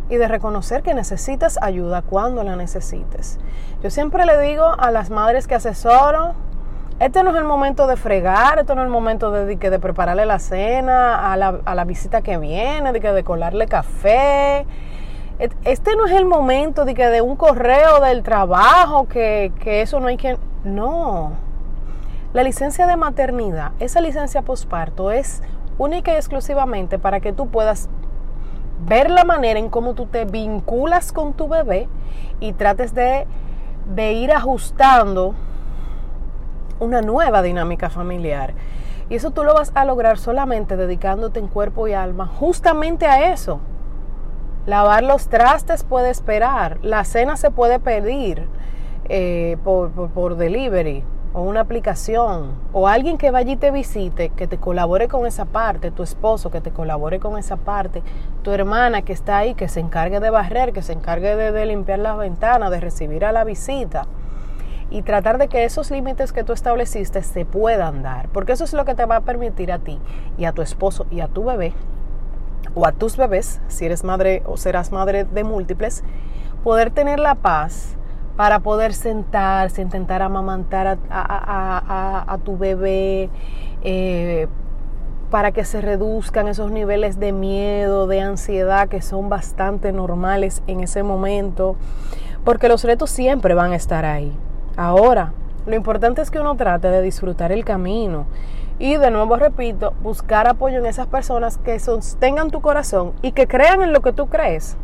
y 0.09 0.15
de 0.15 0.29
reconocer 0.29 0.83
que 0.83 0.93
necesitas 0.93 1.59
ayuda 1.61 2.01
cuando 2.01 2.41
la 2.41 2.55
necesites. 2.55 3.41
Yo 3.83 3.89
siempre 3.89 4.25
le 4.25 4.39
digo 4.39 4.63
a 4.63 4.89
las 4.89 5.09
madres 5.09 5.47
que 5.47 5.55
asesoro, 5.55 6.33
este 7.01 7.23
no 7.23 7.31
es 7.31 7.35
el 7.35 7.43
momento 7.43 7.87
de 7.87 7.97
fregar, 7.97 8.57
este 8.57 8.73
no 8.73 8.83
es 8.83 8.85
el 8.85 8.91
momento 8.91 9.31
de, 9.31 9.57
de, 9.57 9.79
prepararle 9.79 10.25
la 10.25 10.39
cena, 10.39 11.33
a 11.33 11.35
la, 11.35 11.59
a 11.65 11.75
la, 11.75 11.83
visita 11.83 12.21
que 12.21 12.37
viene, 12.37 12.93
de, 12.93 12.99
de 13.01 13.23
colarle 13.25 13.67
café. 13.67 14.65
Este 15.39 15.95
no 15.95 16.07
es 16.07 16.13
el 16.13 16.25
momento 16.25 16.83
de, 16.83 16.95
que 16.95 17.07
de 17.07 17.21
un 17.21 17.35
correo 17.35 17.99
del 17.99 18.23
trabajo, 18.23 19.07
que, 19.07 19.51
que 19.59 19.81
eso 19.81 19.99
no 19.99 20.07
hay 20.07 20.17
que... 20.17 20.37
No. 20.63 21.33
La 22.33 22.43
licencia 22.43 22.87
de 22.87 22.97
maternidad, 22.97 23.71
esa 23.79 24.01
licencia 24.01 24.41
posparto 24.41 25.11
es 25.11 25.43
única 25.77 26.11
y 26.11 26.15
exclusivamente 26.15 26.97
para 26.97 27.19
que 27.19 27.33
tú 27.33 27.47
puedas 27.49 27.87
ver 28.85 29.09
la 29.11 29.23
manera 29.23 29.59
en 29.59 29.69
cómo 29.69 29.93
tú 29.93 30.07
te 30.07 30.25
vinculas 30.25 31.11
con 31.11 31.33
tu 31.33 31.47
bebé 31.47 31.87
y 32.39 32.53
trates 32.53 32.93
de, 32.93 33.27
de 33.93 34.13
ir 34.13 34.31
ajustando 34.31 35.35
una 36.79 37.01
nueva 37.01 37.41
dinámica 37.41 37.89
familiar. 37.89 38.53
Y 39.09 39.15
eso 39.15 39.31
tú 39.31 39.43
lo 39.43 39.53
vas 39.53 39.71
a 39.73 39.85
lograr 39.85 40.17
solamente 40.17 40.75
dedicándote 40.75 41.39
en 41.39 41.47
cuerpo 41.47 41.87
y 41.87 41.93
alma 41.93 42.27
justamente 42.27 43.05
a 43.05 43.31
eso. 43.31 43.59
Lavar 44.67 45.01
los 45.01 45.29
trastes 45.29 45.85
puede 45.85 46.09
esperar, 46.09 46.77
la 46.81 47.05
cena 47.05 47.37
se 47.37 47.51
puede 47.51 47.79
pedir 47.79 48.49
eh, 49.07 49.55
por, 49.63 50.35
delivery 50.35 51.05
o 51.33 51.41
una 51.41 51.61
aplicación 51.61 52.51
o 52.73 52.89
alguien 52.89 53.17
que 53.17 53.31
vaya 53.31 53.53
y 53.53 53.55
te 53.55 53.71
visite, 53.71 54.27
que 54.27 54.45
te 54.45 54.57
colabore 54.57 55.07
con 55.07 55.25
esa 55.25 55.45
parte, 55.45 55.89
tu 55.89 56.03
esposo 56.03 56.51
que 56.51 56.59
te 56.59 56.71
colabore 56.71 57.21
con 57.21 57.37
esa 57.37 57.55
parte, 57.55 58.03
tu 58.41 58.51
hermana 58.51 59.03
que 59.03 59.13
está 59.13 59.37
ahí, 59.37 59.53
que 59.53 59.69
se 59.69 59.79
encargue 59.79 60.19
de 60.19 60.31
barrer, 60.31 60.73
que 60.73 60.81
se 60.81 60.91
encargue 60.91 61.37
de, 61.37 61.53
de 61.53 61.65
limpiar 61.65 61.99
las 61.99 62.17
ventanas, 62.17 62.69
de 62.69 62.81
recibir 62.81 63.23
a 63.23 63.31
la 63.31 63.45
visita 63.45 64.05
y 64.89 65.01
tratar 65.01 65.37
de 65.37 65.47
que 65.47 65.63
esos 65.63 65.91
límites 65.91 66.33
que 66.33 66.43
tú 66.43 66.51
estableciste 66.51 67.23
se 67.23 67.45
puedan 67.45 68.03
dar, 68.03 68.27
porque 68.33 68.51
eso 68.51 68.65
es 68.65 68.73
lo 68.73 68.83
que 68.83 68.95
te 68.95 69.05
va 69.05 69.15
a 69.15 69.21
permitir 69.21 69.71
a 69.71 69.79
ti 69.79 69.97
y 70.37 70.43
a 70.43 70.51
tu 70.51 70.61
esposo 70.61 71.05
y 71.09 71.21
a 71.21 71.29
tu 71.29 71.45
bebé 71.45 71.73
o 72.75 72.85
a 72.85 72.91
tus 72.91 73.17
bebés, 73.17 73.61
si 73.67 73.85
eres 73.85 74.03
madre 74.03 74.43
o 74.45 74.57
serás 74.57 74.91
madre 74.91 75.23
de 75.25 75.43
múltiples, 75.43 76.03
poder 76.63 76.91
tener 76.91 77.19
la 77.19 77.35
paz 77.35 77.97
para 78.35 78.59
poder 78.59 78.93
sentarse, 78.93 79.81
intentar 79.81 80.21
amamantar 80.21 80.99
a, 81.09 82.37
tu 82.43 82.57
bebé, 82.57 83.29
eh, 83.83 84.47
para 85.31 85.51
que 85.51 85.65
se 85.65 85.81
reduzcan 85.81 86.47
esos 86.47 86.71
niveles 86.71 87.19
de 87.19 87.31
miedo, 87.31 88.07
de 88.07 88.21
ansiedad 88.21 88.87
que 88.87 89.01
son 89.01 89.27
bastante 89.27 89.91
normales 89.91 90.61
en 90.67 90.81
ese 90.81 91.03
momento, 91.03 91.75
porque 92.45 92.69
los 92.69 92.83
retos 92.83 93.09
siempre 93.09 93.53
van 93.53 93.71
a 93.71 93.75
estar 93.75 94.05
ahí. 94.05 94.31
Ahora, 94.77 95.33
lo 95.65 95.75
importante 95.75 96.21
es 96.21 96.31
que 96.31 96.39
uno 96.39 96.55
trate 96.55 96.89
de 96.89 97.01
disfrutar 97.01 97.51
el 97.51 97.65
camino 97.65 98.25
y 98.79 98.97
de 98.97 99.11
nuevo 99.11 99.37
repito, 99.37 99.93
buscar 100.01 100.47
apoyo 100.47 100.77
en 100.79 100.85
esas 100.85 101.07
personas 101.07 101.57
que 101.57 101.79
sostengan 101.79 102.51
tu 102.51 102.61
corazón 102.61 103.13
y 103.21 103.31
que 103.31 103.47
crean 103.47 103.81
en 103.81 103.93
lo 103.93 104.01
que 104.01 104.13
tú 104.13 104.27
crees. 104.27 104.77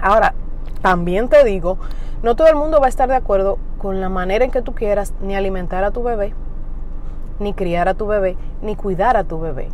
Ahora, 0.00 0.34
también 0.80 1.28
te 1.28 1.44
digo, 1.44 1.78
no 2.22 2.36
todo 2.36 2.48
el 2.48 2.56
mundo 2.56 2.80
va 2.80 2.86
a 2.86 2.88
estar 2.88 3.08
de 3.08 3.16
acuerdo 3.16 3.58
con 3.78 4.00
la 4.00 4.08
manera 4.08 4.44
en 4.44 4.50
que 4.50 4.62
tú 4.62 4.74
quieras 4.74 5.12
ni 5.20 5.34
alimentar 5.34 5.84
a 5.84 5.90
tu 5.90 6.02
bebé, 6.02 6.32
ni 7.38 7.52
criar 7.52 7.88
a 7.88 7.94
tu 7.94 8.06
bebé, 8.06 8.36
ni 8.62 8.76
cuidar 8.76 9.16
a 9.16 9.24
tu 9.24 9.38
bebé. 9.38 9.68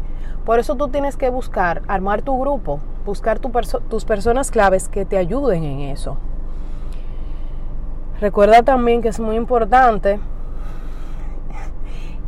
Por 0.45 0.59
eso 0.59 0.75
tú 0.75 0.89
tienes 0.89 1.17
que 1.17 1.31
buscar, 1.31 1.83
armar 1.87 2.23
tu 2.23 2.39
grupo, 2.41 2.81
buscar 3.05 3.39
tus 3.39 4.05
personas 4.05 4.51
claves 4.51 4.89
que 4.89 5.05
te 5.05 5.19
ayuden 5.19 5.63
en 5.63 5.81
eso. 5.81 6.17
Recuerda 8.21 8.63
también 8.63 9.03
que 9.03 9.09
es 9.09 9.21
muy 9.21 9.37
importante, 9.37 10.19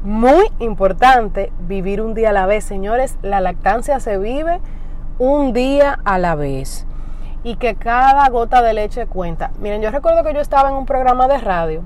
muy 0.03 0.51
importante 0.59 1.53
vivir 1.61 2.01
un 2.01 2.15
día 2.15 2.31
a 2.31 2.33
la 2.33 2.47
vez. 2.47 2.65
Señores, 2.65 3.17
la 3.23 3.41
lactancia 3.41 4.01
se 4.01 4.19
vive 4.19 4.61
un 5.19 5.53
día 5.53 5.99
a 6.05 6.19
la 6.19 6.35
vez 6.35 6.87
y 7.45 7.57
que 7.57 7.75
cada 7.75 8.29
gota 8.29 8.63
de 8.63 8.73
leche 8.73 9.07
cuenta. 9.07 9.53
Miren, 9.61 9.83
yo 9.83 9.91
recuerdo 9.91 10.23
que 10.25 10.35
yo 10.35 10.41
estaba 10.41 10.69
en 10.69 10.77
un 10.77 10.87
programa 10.87 11.29
de 11.29 11.39
radio, 11.39 11.83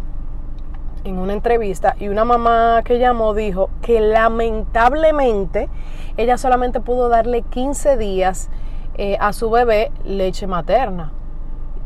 en 1.05 1.19
una 1.19 1.33
entrevista, 1.33 1.97
y 1.99 2.09
una 2.09 2.25
mamá 2.25 2.83
que 2.85 2.99
llamó 2.99 3.35
dijo 3.35 3.71
que 3.83 4.01
lamentablemente 4.01 5.69
ella 6.17 6.39
solamente 6.39 6.81
pudo 6.81 7.09
darle 7.09 7.43
15 7.43 7.97
días 7.97 8.49
eh, 8.97 9.17
a 9.21 9.33
su 9.33 9.51
bebé 9.51 9.93
leche 10.05 10.47
materna. 10.47 11.13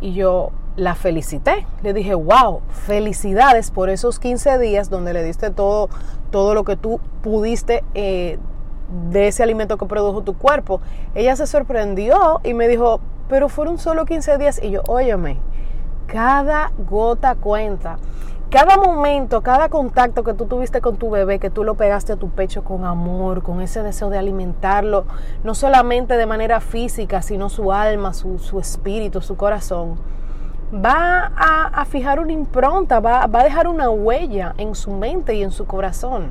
Y 0.01 0.15
yo, 0.15 0.53
la 0.77 0.95
felicité. 0.95 1.67
Le 1.83 1.93
dije, 1.93 2.15
wow, 2.15 2.61
felicidades 2.71 3.71
por 3.71 3.91
esos 3.91 4.19
15 4.19 4.59
días 4.59 4.91
donde 4.91 5.13
le 5.13 5.23
diste 5.23 5.51
todo, 5.51 5.91
todo 6.31 6.55
lo 6.55 6.65
que 6.65 6.77
tú 6.77 7.01
pudiste 7.23 7.85
eh, 7.95 8.39
de 9.11 9.29
ese 9.29 9.43
alimento 9.43 9.77
que 9.77 9.87
produjo 9.87 10.23
tu 10.23 10.37
cuerpo. 10.37 10.81
Ella 11.15 11.37
se 11.37 11.47
sorprendió 11.47 12.41
y 12.45 12.55
me 12.55 12.69
dijo, 12.69 13.01
pero 13.29 13.49
fueron 13.49 13.79
solo 13.79 14.05
15 14.05 14.39
días. 14.39 14.61
Y 14.63 14.71
yo, 14.71 14.83
óyeme, 14.89 15.39
cada 16.07 16.73
gota 16.89 17.35
cuenta. 17.35 17.99
Cada 18.51 18.77
momento, 18.77 19.43
cada 19.43 19.69
contacto 19.69 20.25
que 20.25 20.35
tú 20.35 20.47
tuviste 20.47 20.81
con 20.81 20.97
tu 20.97 21.09
bebé, 21.09 21.39
que 21.39 21.51
tú 21.51 21.63
lo 21.63 21.77
pegaste 21.77 22.15
a 22.15 22.17
tu 22.17 22.31
pecho 22.31 22.65
con 22.65 22.85
amor, 22.85 23.45
con 23.45 23.61
ese 23.61 23.85
deseo 23.85 24.11
de 24.11 24.19
alimentarlo, 24.19 25.05
no 25.45 25.55
solamente 25.55 26.17
de 26.17 26.27
manera 26.27 26.61
física, 26.61 27.23
sino 27.23 27.49
su 27.49 27.73
alma, 27.73 28.13
su, 28.13 28.41
su 28.41 28.59
espíritu, 28.59 29.21
su 29.21 29.37
corazón 29.37 29.99
va 30.73 31.33
a, 31.37 31.85
fijar 31.85 32.21
una 32.21 32.33
impronta, 32.33 33.01
va, 33.01 33.25
a 33.25 33.45
dejar 33.45 33.67
una 33.67 33.91
huella 33.91 34.55
en 34.57 34.75
su 34.75 34.93
mente 34.93 35.35
y 35.35 35.43
en 35.43 35.51
su 35.51 35.67
corazón. 35.67 36.31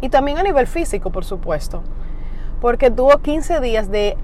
Y 0.00 0.08
también 0.08 0.38
a 0.38 0.42
nivel 0.42 0.66
físico, 0.66 1.10
por 1.10 1.24
supuesto. 1.24 1.82
Porque 2.60 2.90
tuvo 2.90 3.18
15 3.18 3.60
días 3.60 3.90
de, 3.90 4.16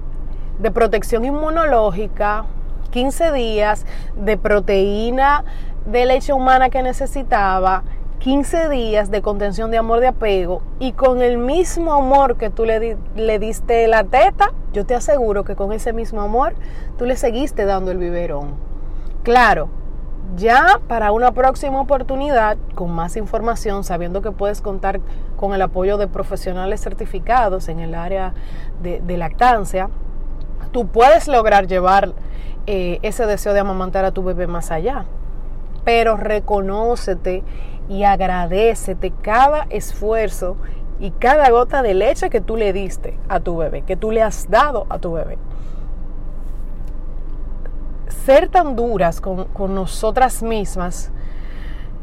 de 0.59 0.71
protección 0.71 1.25
inmunológica, 1.25 2.45
15 2.91 3.31
días 3.33 3.85
de 4.15 4.37
proteína 4.37 5.43
de 5.85 6.05
leche 6.05 6.33
humana 6.33 6.69
que 6.69 6.81
necesitaba, 6.81 7.83
15 8.19 8.69
días 8.69 9.11
de 9.11 9.21
contención 9.21 9.71
de 9.71 9.77
amor 9.77 10.01
de 10.01 10.07
apego 10.07 10.61
y 10.79 10.91
con 10.91 11.21
el 11.21 11.37
mismo 11.37 11.93
amor 11.93 12.35
que 12.35 12.49
tú 12.49 12.65
le, 12.65 12.97
le, 13.15 13.39
diste 13.39 13.87
la 13.87 14.03
teta, 14.03 14.51
yo 14.73 14.85
te 14.85 14.93
aseguro 14.93 15.45
que 15.45 15.55
con 15.55 15.71
ese 15.71 15.93
mismo 15.93 16.21
amor 16.21 16.53
tú 16.97 17.05
le 17.05 17.15
seguiste 17.15 17.63
dando 17.65 17.91
el 17.91 17.97
biberón. 17.97 18.68
Claro, 19.23 19.67
ya 20.37 20.79
para 20.87 21.11
una 21.11 21.33
próxima 21.33 21.81
oportunidad, 21.81 22.57
con 22.73 22.91
más 22.91 23.17
información, 23.17 23.83
sabiendo 23.83 24.21
que 24.21 24.31
puedes 24.31 24.61
contar 24.61 25.01
con 25.35 25.53
el 25.53 25.61
apoyo 25.61 25.97
de 25.97 26.07
profesionales 26.07 26.81
certificados 26.81 27.67
en 27.67 27.81
el 27.81 27.95
área 27.95 28.33
de, 28.81 29.17
lactancia, 29.17 29.89
tú 30.71 30.87
puedes 30.87 31.27
lograr 31.27 31.67
llevar 31.67 32.13
eh, 32.65 32.99
ese 33.01 33.25
deseo 33.25 33.53
de 33.53 33.59
amamantar 33.59 34.05
a 34.05 34.11
tu 34.11 34.23
bebé 34.23 34.47
más 34.47 34.71
allá. 34.71 35.03
Pero 35.83 36.15
reconócete 36.15 37.43
y 37.89 38.03
agradecete 38.03 39.11
cada 39.21 39.65
esfuerzo 39.69 40.55
y 40.99 41.11
cada 41.11 41.49
gota 41.49 41.81
de 41.81 41.93
leche 41.93 42.29
que 42.29 42.39
tú 42.39 42.55
le 42.55 42.71
diste 42.71 43.19
a 43.27 43.41
tu 43.41 43.57
bebé, 43.57 43.81
que 43.81 43.97
tú 43.97 44.11
le 44.11 44.21
has 44.21 44.49
dado 44.49 44.85
a 44.89 44.99
tu 44.99 45.11
bebé 45.11 45.37
ser 48.29 48.47
tan 48.47 48.75
duras 48.75 49.21
con, 49.21 49.47
nosotras 49.73 50.43
mismas 50.43 51.09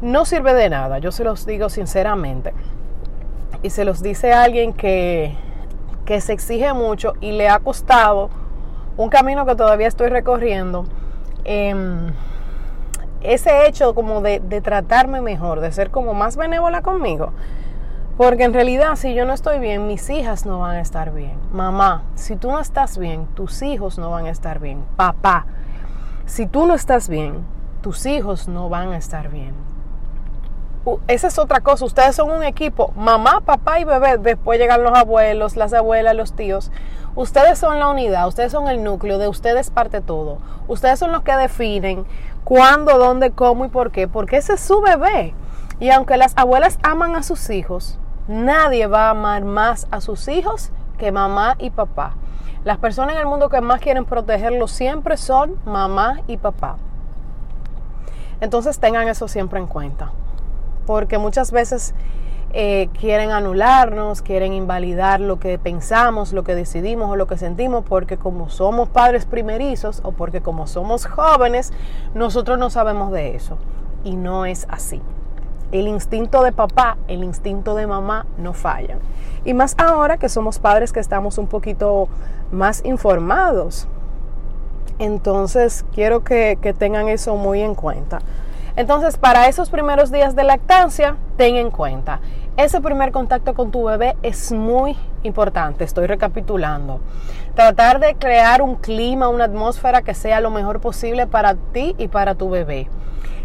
no 0.01 0.25
sirve 0.25 0.53
de 0.53 0.69
nada, 0.69 0.99
yo 0.99 1.13
se 1.13 1.23
los 1.23 1.45
digo 1.45 1.69
sinceramente. 1.69 2.53
Y 3.63 3.69
se 3.69 3.85
los 3.85 4.03
dice 4.03 4.33
alguien 4.33 4.73
que, 4.73 5.37
que 6.03 6.19
se 6.19 6.33
exige 6.33 6.73
mucho 6.73 7.13
y 7.21 7.31
le 7.31 7.47
ha 7.47 7.59
costado 7.59 8.29
un 8.97 9.07
camino 9.07 9.45
que 9.45 9.55
todavía 9.55 9.87
estoy 9.87 10.09
recorriendo. 10.09 10.83
Em, 11.45 12.11
ese 13.21 13.65
hecho 13.65 13.95
como 13.95 14.19
de, 14.19 14.41
de, 14.41 14.59
tratarme 14.59 15.21
mejor, 15.21 15.61
de 15.61 15.71
ser 15.71 15.91
como 15.91 16.13
más 16.13 16.35
benévola 16.35 16.81
conmigo. 16.81 17.31
Porque 18.17 18.43
en 18.43 18.53
realidad 18.53 18.97
si 18.97 19.13
yo 19.13 19.23
no 19.23 19.31
estoy 19.31 19.59
bien, 19.59 19.87
mis 19.87 20.09
hijas 20.09 20.45
no 20.45 20.59
van 20.59 20.75
a 20.75 20.81
estar 20.81 21.13
bien. 21.13 21.37
Mamá, 21.53 22.03
si 22.15 22.35
tú 22.35 22.51
no 22.51 22.59
estás 22.59 22.97
bien, 22.97 23.27
tus 23.27 23.61
hijos 23.61 23.97
no 23.97 24.11
van 24.11 24.25
a 24.25 24.29
estar 24.29 24.59
bien. 24.59 24.83
Papá, 24.97 25.45
si 26.27 26.45
tú 26.45 26.67
no 26.67 26.75
estás 26.75 27.07
bien, 27.07 27.45
tus 27.81 28.05
hijos 28.05 28.49
no 28.49 28.67
van 28.67 28.91
a 28.91 28.97
estar 28.97 29.29
bien. 29.29 29.55
Esa 31.07 31.27
es 31.27 31.39
otra 31.39 31.61
cosa, 31.61 31.85
ustedes 31.85 32.15
son 32.15 32.29
un 32.29 32.43
equipo, 32.43 32.91
mamá, 32.95 33.41
papá 33.41 33.79
y 33.79 33.85
bebé, 33.85 34.17
después 34.17 34.59
llegan 34.59 34.83
los 34.83 34.93
abuelos, 34.93 35.55
las 35.55 35.73
abuelas, 35.73 36.15
los 36.15 36.33
tíos. 36.33 36.69
Ustedes 37.15 37.57
son 37.57 37.79
la 37.79 37.89
unidad, 37.89 38.27
ustedes 38.27 38.51
son 38.51 38.67
el 38.67 38.83
núcleo, 38.83 39.17
de 39.17 39.29
ustedes 39.29 39.69
parte 39.69 40.01
todo. 40.01 40.39
Ustedes 40.67 40.99
son 40.99 41.13
los 41.13 41.23
que 41.23 41.35
definen 41.35 42.05
cuándo, 42.43 42.97
dónde, 42.97 43.31
cómo 43.31 43.65
y 43.65 43.69
por 43.69 43.91
qué, 43.91 44.07
porque 44.07 44.37
ese 44.37 44.53
es 44.53 44.59
su 44.59 44.81
bebé. 44.81 45.33
Y 45.79 45.91
aunque 45.91 46.17
las 46.17 46.33
abuelas 46.37 46.77
aman 46.83 47.15
a 47.15 47.23
sus 47.23 47.49
hijos, 47.49 47.97
nadie 48.27 48.87
va 48.87 49.07
a 49.07 49.11
amar 49.11 49.45
más 49.45 49.87
a 49.91 50.01
sus 50.01 50.27
hijos 50.27 50.71
que 50.97 51.11
mamá 51.11 51.55
y 51.57 51.69
papá. 51.69 52.15
Las 52.63 52.77
personas 52.77 53.15
en 53.15 53.21
el 53.21 53.27
mundo 53.27 53.49
que 53.49 53.61
más 53.61 53.79
quieren 53.79 54.05
protegerlo 54.05 54.67
siempre 54.67 55.17
son 55.17 55.55
mamá 55.65 56.21
y 56.27 56.37
papá. 56.37 56.77
Entonces 58.41 58.79
tengan 58.79 59.07
eso 59.07 59.27
siempre 59.27 59.59
en 59.59 59.67
cuenta, 59.67 60.11
porque 60.85 61.17
muchas 61.17 61.51
veces 61.51 61.95
eh, 62.53 62.89
quieren 62.97 63.31
anularnos, 63.31 64.21
quieren 64.21 64.53
invalidar 64.53 65.19
lo 65.19 65.37
que 65.39 65.59
pensamos, 65.59 66.31
lo 66.33 66.43
que 66.43 66.55
decidimos 66.55 67.09
o 67.09 67.15
lo 67.15 67.27
que 67.27 67.37
sentimos, 67.37 67.83
porque 67.83 68.17
como 68.17 68.49
somos 68.49 68.87
padres 68.89 69.25
primerizos 69.25 69.99
o 70.03 70.11
porque 70.11 70.41
como 70.41 70.65
somos 70.65 71.05
jóvenes, 71.05 71.73
nosotros 72.13 72.57
no 72.57 72.69
sabemos 72.69 73.11
de 73.11 73.35
eso. 73.35 73.57
Y 74.03 74.15
no 74.15 74.45
es 74.45 74.65
así. 74.69 75.01
El 75.71 75.87
instinto 75.87 76.43
de 76.43 76.53
papá, 76.53 76.97
el 77.09 77.23
instinto 77.23 77.75
de 77.75 77.87
mamá 77.87 78.25
no 78.37 78.53
fallan. 78.53 78.99
Y 79.43 79.53
más 79.53 79.75
ahora 79.77 80.17
que 80.17 80.29
somos 80.29 80.59
padres 80.59 80.93
que 80.93 81.01
estamos 81.01 81.37
un 81.37 81.47
poquito 81.47 82.07
más 82.51 82.83
informados. 82.85 83.87
Entonces, 84.99 85.85
quiero 85.93 86.23
que, 86.23 86.57
que 86.61 86.73
tengan 86.73 87.07
eso 87.07 87.35
muy 87.35 87.61
en 87.61 87.75
cuenta. 87.75 88.19
Entonces, 88.75 89.17
para 89.17 89.47
esos 89.47 89.69
primeros 89.69 90.11
días 90.11 90.35
de 90.35 90.43
lactancia, 90.43 91.17
ten 91.35 91.55
en 91.55 91.71
cuenta, 91.71 92.19
ese 92.57 92.81
primer 92.81 93.11
contacto 93.11 93.53
con 93.53 93.69
tu 93.69 93.83
bebé 93.83 94.17
es 94.23 94.51
muy 94.51 94.97
importante, 95.21 95.83
estoy 95.83 96.07
recapitulando. 96.07 97.01
Tratar 97.53 97.99
de 97.99 98.15
crear 98.15 98.63
un 98.63 98.75
clima, 98.75 99.29
una 99.29 99.45
atmósfera 99.45 100.01
que 100.01 100.15
sea 100.15 100.41
lo 100.41 100.49
mejor 100.49 100.79
posible 100.79 101.27
para 101.27 101.53
ti 101.53 101.95
y 101.99 102.07
para 102.07 102.33
tu 102.33 102.49
bebé. 102.49 102.89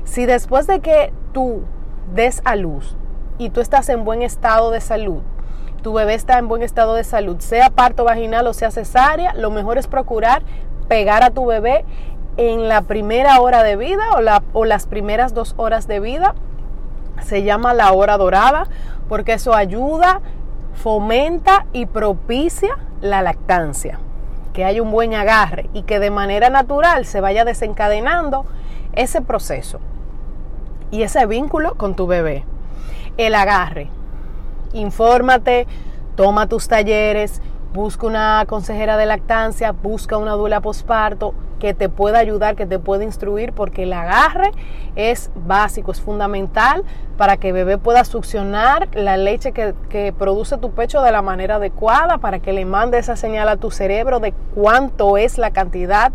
Si 0.05 0.25
después 0.25 0.67
de 0.67 0.81
que 0.81 1.13
tú 1.33 1.63
des 2.15 2.41
a 2.45 2.57
luz 2.57 2.97
y 3.39 3.51
tú 3.51 3.61
estás 3.61 3.89
en 3.91 4.05
buen 4.05 4.23
estado 4.23 4.71
de 4.71 4.81
salud, 4.81 5.21
tu 5.83 5.93
bebé 5.93 6.15
está 6.15 6.39
en 6.39 6.49
buen 6.49 6.63
estado 6.63 6.95
de 6.95 7.05
salud, 7.05 7.39
sea 7.41 7.71
parto 7.71 8.05
vaginal 8.05 8.47
o 8.47 8.55
sea 8.55 8.71
cesárea, 8.71 9.35
lo 9.35 9.51
mejor 9.51 9.79
es 9.79 9.87
procurar 9.87 10.43
pegar 10.89 11.23
a 11.23 11.31
tu 11.31 11.47
bebé 11.47 11.85
en 12.37 12.69
la 12.69 12.83
primera 12.83 13.41
hora 13.41 13.63
de 13.63 13.77
vida 13.77 14.03
o, 14.53 14.65
las 14.65 14.87
primeras 14.87 15.35
dos 15.35 15.55
horas 15.57 15.87
de 15.87 16.01
vida. 16.01 16.35
Se 17.23 17.43
llama 17.43 17.75
la 17.75 17.93
hora 17.93 18.17
dorada 18.17 18.67
porque 19.09 19.35
eso 19.35 19.55
ayuda, 19.55 20.21
fomenta 20.75 21.67
y 21.73 21.87
propicia 21.87 22.79
la 23.01 23.23
lactancia. 23.23 23.99
Que 24.53 24.65
haya 24.65 24.83
un 24.83 24.91
buen 24.91 25.15
agarre 25.15 25.71
y 25.73 25.83
que 25.83 25.99
de 25.99 26.11
manera 26.11 26.51
natural 26.51 27.07
se 27.07 27.21
vaya 27.21 27.45
desencadenando 27.45 28.45
ese 28.93 29.23
proceso 29.23 29.81
y 30.91 31.03
ese 31.03 31.25
vínculo 31.27 31.75
con 31.77 31.95
tu 31.95 32.07
bebé. 32.07 32.45
El 33.17 33.35
agarre. 33.35 33.89
Infórmate, 34.73 35.67
toma 36.17 36.49
tus 36.49 36.69
talleres, 36.69 37.41
busca 37.73 38.07
una 38.07 38.45
consejera 38.47 38.97
de 38.97 39.07
lactancia, 39.07 39.73
busca 39.73 40.17
una 40.17 40.33
dula 40.33 40.61
posparto 40.61 41.35
que 41.59 41.75
te 41.75 41.89
pueda 41.89 42.19
ayudar, 42.19 42.57
que 42.57 42.67
te 42.67 42.79
pueda 42.79 43.05
instruir, 43.05 43.53
porque 43.53 43.85
el 43.85 43.93
agarre 43.93 44.51
es 44.97 45.31
básico, 45.35 45.93
es 45.93 46.01
fundamental 46.01 46.85
para 47.17 47.37
que 47.37 47.49
el 47.49 47.55
bebé 47.55 47.79
pueda 47.79 48.05
succionar 48.05 48.89
la 48.95 49.17
leche 49.17 49.53
que, 49.53 49.75
que, 49.89 50.13
produce 50.13 50.59
tu 50.59 50.73
pecho 50.73 51.03
de 51.03 51.13
la 51.13 51.23
manera 51.23 51.57
adecuada, 51.57 52.19
para 52.19 52.41
que 52.41 52.53
le 52.53 52.65
mande 52.65 52.99
esa 52.99 53.17
señal 53.17 53.49
a 53.49 53.57
tu 53.57 53.71
cerebro 53.71 54.19
de 54.19 54.35
cuánto 54.55 55.17
es 55.17 55.39
la 55.39 55.53
cantidad 55.53 56.13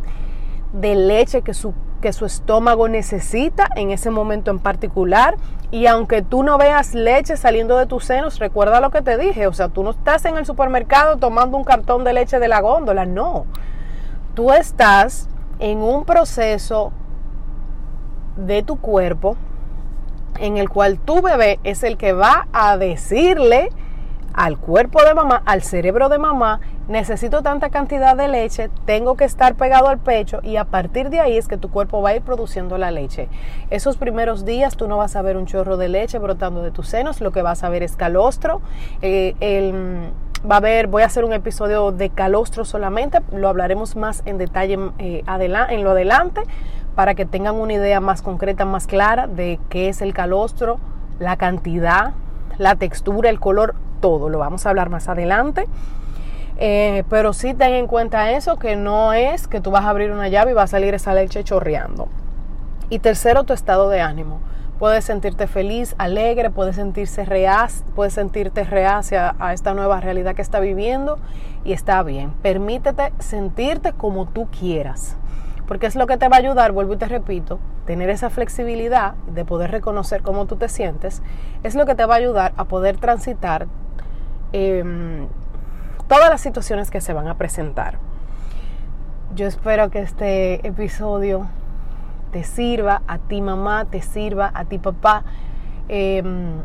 de 0.73 0.95
leche 0.95 1.41
que 1.41 1.53
su 1.53 1.73
que 2.01 2.13
su 2.13 2.25
estómago 2.25 2.87
necesita 2.87 3.67
en 3.75 3.91
ese 3.91 4.09
momento 4.09 4.51
en 4.51 4.59
particular. 4.59 5.35
Y 5.71 5.87
aunque 5.87 6.21
tú 6.21 6.43
no 6.43 6.57
veas 6.57 6.93
leche 6.93 7.37
saliendo 7.37 7.77
de 7.77 7.85
tus 7.85 8.05
senos, 8.05 8.39
recuerda 8.39 8.79
lo 8.79 8.91
que 8.91 9.01
te 9.01 9.17
dije, 9.17 9.47
o 9.47 9.53
sea, 9.53 9.69
tú 9.69 9.83
no 9.83 9.91
estás 9.91 10.25
en 10.25 10.37
el 10.37 10.45
supermercado 10.45 11.17
tomando 11.17 11.57
un 11.57 11.63
cartón 11.63 12.03
de 12.03 12.13
leche 12.13 12.39
de 12.39 12.47
la 12.47 12.61
góndola, 12.61 13.05
no. 13.05 13.45
Tú 14.33 14.51
estás 14.53 15.27
en 15.59 15.79
un 15.79 16.05
proceso 16.05 16.91
de 18.37 18.63
tu 18.63 18.79
cuerpo 18.79 19.35
en 20.39 20.57
el 20.57 20.69
cual 20.69 20.99
tu 20.99 21.21
bebé 21.21 21.59
es 21.63 21.83
el 21.83 21.97
que 21.97 22.13
va 22.13 22.47
a 22.53 22.77
decirle 22.77 23.69
al 24.33 24.57
cuerpo 24.57 25.03
de 25.03 25.15
mamá, 25.15 25.41
al 25.45 25.63
cerebro 25.63 26.09
de 26.09 26.19
mamá, 26.19 26.59
necesito 26.87 27.41
tanta 27.41 27.69
cantidad 27.69 28.15
de 28.15 28.27
leche, 28.27 28.69
tengo 28.85 29.15
que 29.15 29.25
estar 29.25 29.55
pegado 29.55 29.89
al 29.89 29.97
pecho 29.97 30.39
y 30.43 30.55
a 30.55 30.65
partir 30.65 31.09
de 31.09 31.19
ahí 31.19 31.37
es 31.37 31.47
que 31.47 31.57
tu 31.57 31.69
cuerpo 31.69 32.01
va 32.01 32.09
a 32.09 32.15
ir 32.15 32.21
produciendo 32.21 32.77
la 32.77 32.91
leche. 32.91 33.27
Esos 33.69 33.97
primeros 33.97 34.45
días 34.45 34.77
tú 34.77 34.87
no 34.87 34.97
vas 34.97 35.15
a 35.15 35.21
ver 35.21 35.37
un 35.37 35.45
chorro 35.45 35.77
de 35.77 35.89
leche 35.89 36.17
brotando 36.19 36.61
de 36.63 36.71
tus 36.71 36.87
senos, 36.87 37.21
lo 37.21 37.31
que 37.31 37.41
vas 37.41 37.63
a 37.63 37.69
ver 37.69 37.83
es 37.83 37.95
calostro. 37.95 38.61
Eh, 39.01 39.33
va 40.49 40.55
a 40.55 40.57
haber, 40.59 40.87
voy 40.87 41.03
a 41.03 41.07
hacer 41.07 41.25
un 41.25 41.33
episodio 41.33 41.91
de 41.91 42.09
calostro 42.09 42.63
solamente, 42.63 43.19
lo 43.31 43.49
hablaremos 43.49 43.95
más 43.95 44.21
en 44.25 44.37
detalle 44.37 44.77
eh, 44.99 45.23
en 45.25 45.83
lo 45.83 45.91
adelante 45.91 46.41
para 46.95 47.13
que 47.15 47.25
tengan 47.25 47.55
una 47.55 47.73
idea 47.73 47.99
más 47.99 48.21
concreta, 48.21 48.65
más 48.65 48.87
clara 48.87 49.27
de 49.27 49.59
qué 49.69 49.89
es 49.89 50.01
el 50.01 50.13
calostro, 50.13 50.79
la 51.19 51.37
cantidad, 51.37 52.13
la 52.57 52.75
textura, 52.75 53.29
el 53.29 53.39
color, 53.39 53.75
todo. 54.01 54.29
Lo 54.29 54.39
vamos 54.39 54.65
a 54.65 54.69
hablar 54.69 54.89
más 54.89 55.07
adelante. 55.07 55.67
Eh, 56.59 57.03
pero 57.09 57.33
sí 57.33 57.53
ten 57.53 57.73
en 57.73 57.87
cuenta 57.87 58.31
eso, 58.31 58.57
que 58.57 58.75
no 58.75 59.13
es 59.13 59.47
que 59.47 59.61
tú 59.61 59.71
vas 59.71 59.85
a 59.85 59.89
abrir 59.89 60.11
una 60.11 60.27
llave 60.27 60.51
y 60.51 60.53
va 60.53 60.63
a 60.63 60.67
salir 60.67 60.93
esa 60.93 61.13
leche 61.13 61.43
chorreando. 61.43 62.07
Y 62.89 62.99
tercero, 62.99 63.43
tu 63.43 63.53
estado 63.53 63.89
de 63.89 64.01
ánimo. 64.01 64.39
Puedes 64.79 65.05
sentirte 65.05 65.47
feliz, 65.47 65.95
alegre, 65.97 66.49
puedes, 66.49 66.75
sentirse 66.75 67.25
reaz, 67.25 67.83
puedes 67.95 68.13
sentirte 68.13 68.63
reacia 68.63 69.35
a 69.39 69.53
esta 69.53 69.73
nueva 69.73 69.99
realidad 70.01 70.35
que 70.35 70.41
está 70.41 70.59
viviendo 70.59 71.17
y 71.65 71.73
está 71.73 72.03
bien. 72.03 72.31
Permítete 72.43 73.11
sentirte 73.19 73.93
como 73.93 74.27
tú 74.27 74.47
quieras 74.47 75.17
porque 75.67 75.85
es 75.85 75.95
lo 75.95 76.07
que 76.07 76.17
te 76.17 76.29
va 76.29 76.37
a 76.37 76.39
ayudar, 76.39 76.71
vuelvo 76.71 76.93
y 76.93 76.97
te 76.97 77.07
repito, 77.07 77.59
tener 77.85 78.09
esa 78.09 78.29
flexibilidad 78.29 79.15
de 79.27 79.45
poder 79.45 79.69
reconocer 79.69 80.21
cómo 80.21 80.45
tú 80.45 80.55
te 80.55 80.69
sientes, 80.69 81.21
es 81.63 81.75
lo 81.75 81.85
que 81.85 81.93
te 81.93 82.05
va 82.05 82.15
a 82.15 82.17
ayudar 82.17 82.53
a 82.55 82.65
poder 82.65 82.97
transitar 82.97 83.67
em, 84.53 85.27
todas 86.07 86.29
las 86.29 86.41
situaciones 86.41 86.91
que 86.91 87.01
se 87.01 87.13
van 87.13 87.27
a 87.27 87.35
presentar. 87.35 87.97
Yo 89.35 89.45
espero 89.45 89.89
que 89.89 89.99
este 89.99 90.65
episodio 90.67 91.47
te 92.31 92.43
sirva 92.43 93.01
a 93.07 93.17
ti 93.17 93.41
mamá, 93.41 93.85
te 93.85 94.01
sirva 94.01 94.51
a 94.53 94.65
ti 94.65 94.79
papá. 94.79 95.23
Em, 95.89 96.61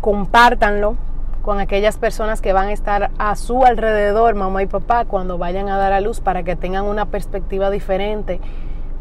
compártanlo 0.00 0.96
con 1.42 1.60
aquellas 1.60 1.96
personas 1.98 2.40
que 2.40 2.52
van 2.52 2.68
a 2.68 2.72
estar 2.72 3.10
a 3.18 3.34
su 3.36 3.64
alrededor, 3.64 4.34
mamá 4.34 4.62
y 4.62 4.66
papá, 4.66 5.04
cuando 5.04 5.38
vayan 5.38 5.68
a 5.68 5.76
dar 5.76 5.92
a 5.92 6.00
luz 6.00 6.20
para 6.20 6.42
que 6.42 6.56
tengan 6.56 6.84
una 6.84 7.06
perspectiva 7.06 7.70
diferente 7.70 8.40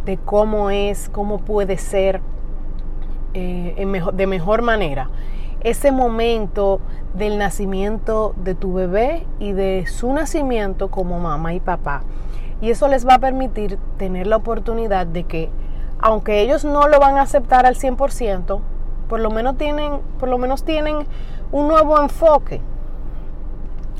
de 0.05 0.17
cómo 0.17 0.71
es, 0.71 1.09
cómo 1.09 1.39
puede 1.39 1.77
ser 1.77 2.21
eh, 3.33 3.85
de 4.13 4.27
mejor 4.27 4.61
manera. 4.61 5.09
Ese 5.63 5.91
momento 5.91 6.79
del 7.13 7.37
nacimiento 7.37 8.33
de 8.37 8.55
tu 8.55 8.73
bebé 8.73 9.25
y 9.39 9.51
de 9.51 9.85
su 9.87 10.11
nacimiento 10.13 10.89
como 10.89 11.19
mamá 11.19 11.53
y 11.53 11.59
papá. 11.59 12.03
Y 12.61 12.69
eso 12.69 12.87
les 12.87 13.07
va 13.07 13.15
a 13.15 13.19
permitir 13.19 13.77
tener 13.97 14.27
la 14.27 14.37
oportunidad 14.37 15.07
de 15.07 15.23
que, 15.23 15.49
aunque 15.99 16.41
ellos 16.41 16.63
no 16.63 16.87
lo 16.87 16.99
van 16.99 17.17
a 17.17 17.23
aceptar 17.23 17.65
al 17.65 17.75
100%, 17.75 18.59
por 19.07 19.19
lo 19.19 19.29
menos 19.29 19.57
tienen, 19.57 19.99
por 20.19 20.29
lo 20.29 20.37
menos 20.37 20.63
tienen 20.63 21.05
un 21.51 21.67
nuevo 21.67 21.99
enfoque. 22.01 22.61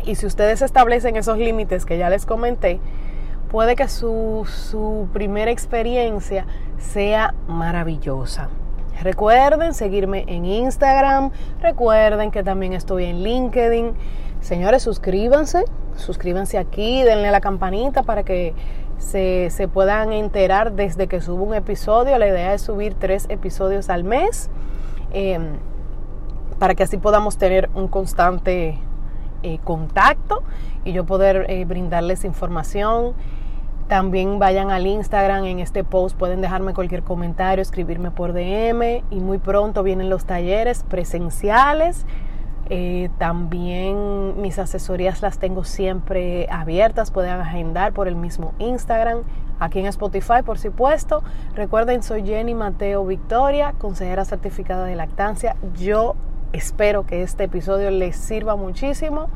Y 0.06 0.15
si 0.15 0.26
ustedes 0.26 0.62
establecen 0.62 1.15
esos 1.15 1.38
límites 1.38 1.86
que 1.86 1.97
ya 1.97 2.10
les 2.10 2.26
comenté, 2.26 2.80
puede 3.50 3.76
que 3.76 3.88
su, 3.88 4.47
su 4.47 5.10
primera 5.12 5.52
experiencia 5.52 6.45
sea 6.78 7.34
maravillosa. 7.47 8.50
Recuerden 9.02 9.74
seguirme 9.74 10.26
en 10.28 10.46
Instagram, 10.46 11.32
recuerden 11.62 12.32
que 12.32 12.44
también 12.44 12.74
estoy 12.74 13.06
en 13.06 13.24
LinkedIn. 13.24 13.94
Señores, 14.42 14.84
suscríbanse, 14.84 15.66
suscríbanse 15.96 16.58
aquí, 16.58 17.04
denle 17.04 17.32
la 17.32 17.42
campanita 17.42 18.04
para 18.04 18.24
que 18.24 18.54
se, 18.98 19.50
se, 19.50 19.68
puedan 19.68 20.14
enterar 20.14 20.74
desde 20.74 21.08
que 21.08 21.22
subo 21.22 21.44
un 21.44 21.56
episodio. 21.56 22.18
La 22.18 22.28
idea 22.28 22.54
es 22.54 22.62
subir 22.62 22.94
tres 22.94 23.26
episodios 23.30 23.90
al 23.90 24.04
mes. 24.04 24.50
Em, 25.14 25.58
para 26.60 26.76
que 26.76 26.84
así 26.84 26.98
podamos 26.98 27.38
tener 27.38 27.72
un 27.74 27.88
constante 27.88 28.78
eh, 29.44 29.60
contacto 29.64 30.44
y 30.86 30.94
yo 30.94 31.06
poder 31.08 31.48
eh, 31.50 31.66
brindarles 31.66 32.24
información. 32.24 33.14
También 33.92 34.40
vayan 34.40 34.72
al 34.72 34.88
Instagram, 34.88 35.44
en 35.44 35.60
este 35.60 35.84
post 35.84 36.18
pueden 36.18 36.40
dejarme 36.40 36.74
cualquier 36.74 37.04
comentario, 37.04 37.62
escribirme 37.62 38.10
por 38.10 38.32
DM 38.32 39.04
y 39.12 39.20
muy 39.20 39.38
pronto 39.38 39.84
vienen 39.84 40.10
los 40.10 40.24
talleres 40.24 40.84
presenciales. 40.84 42.06
Eh, 42.70 43.10
también 43.18 44.42
mis 44.42 44.60
asesorías 44.60 45.22
las 45.22 45.40
tengo 45.40 45.66
siempre 45.66 46.48
abiertas, 46.50 47.12
pueden 47.12 47.32
agendar 47.32 47.92
por 47.92 48.08
el 48.08 48.16
mismo 48.16 48.54
Instagram 48.60 49.24
aquí 49.60 49.80
en 49.80 49.88
Spotify, 49.88 50.42
por 50.46 50.58
supuesto. 50.58 51.22
Recuerden, 51.54 52.02
soy 52.02 52.26
Jenny 52.26 52.56
Mateo 52.56 53.06
Victoria, 53.06 53.74
consejera 53.78 54.24
certificada 54.24 54.86
de 54.86 54.96
lactancia. 54.96 55.58
Yo 55.78 56.16
espero 56.54 57.06
que 57.06 57.24
este 57.24 57.44
episodio 57.44 57.92
les 57.92 58.16
sirva 58.16 58.56
muchísimo 58.56 59.28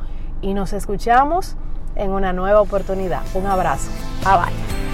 y 0.41 0.53
nos 0.53 0.71
escuchamos 0.71 1.57
en 1.95 2.11
una 2.11 2.33
nueva 2.33 2.61
oportunidad. 2.61 3.21
Un 3.33 3.45
abrazo. 3.45 3.89
Bye 4.23 4.37
bye. 4.37 4.84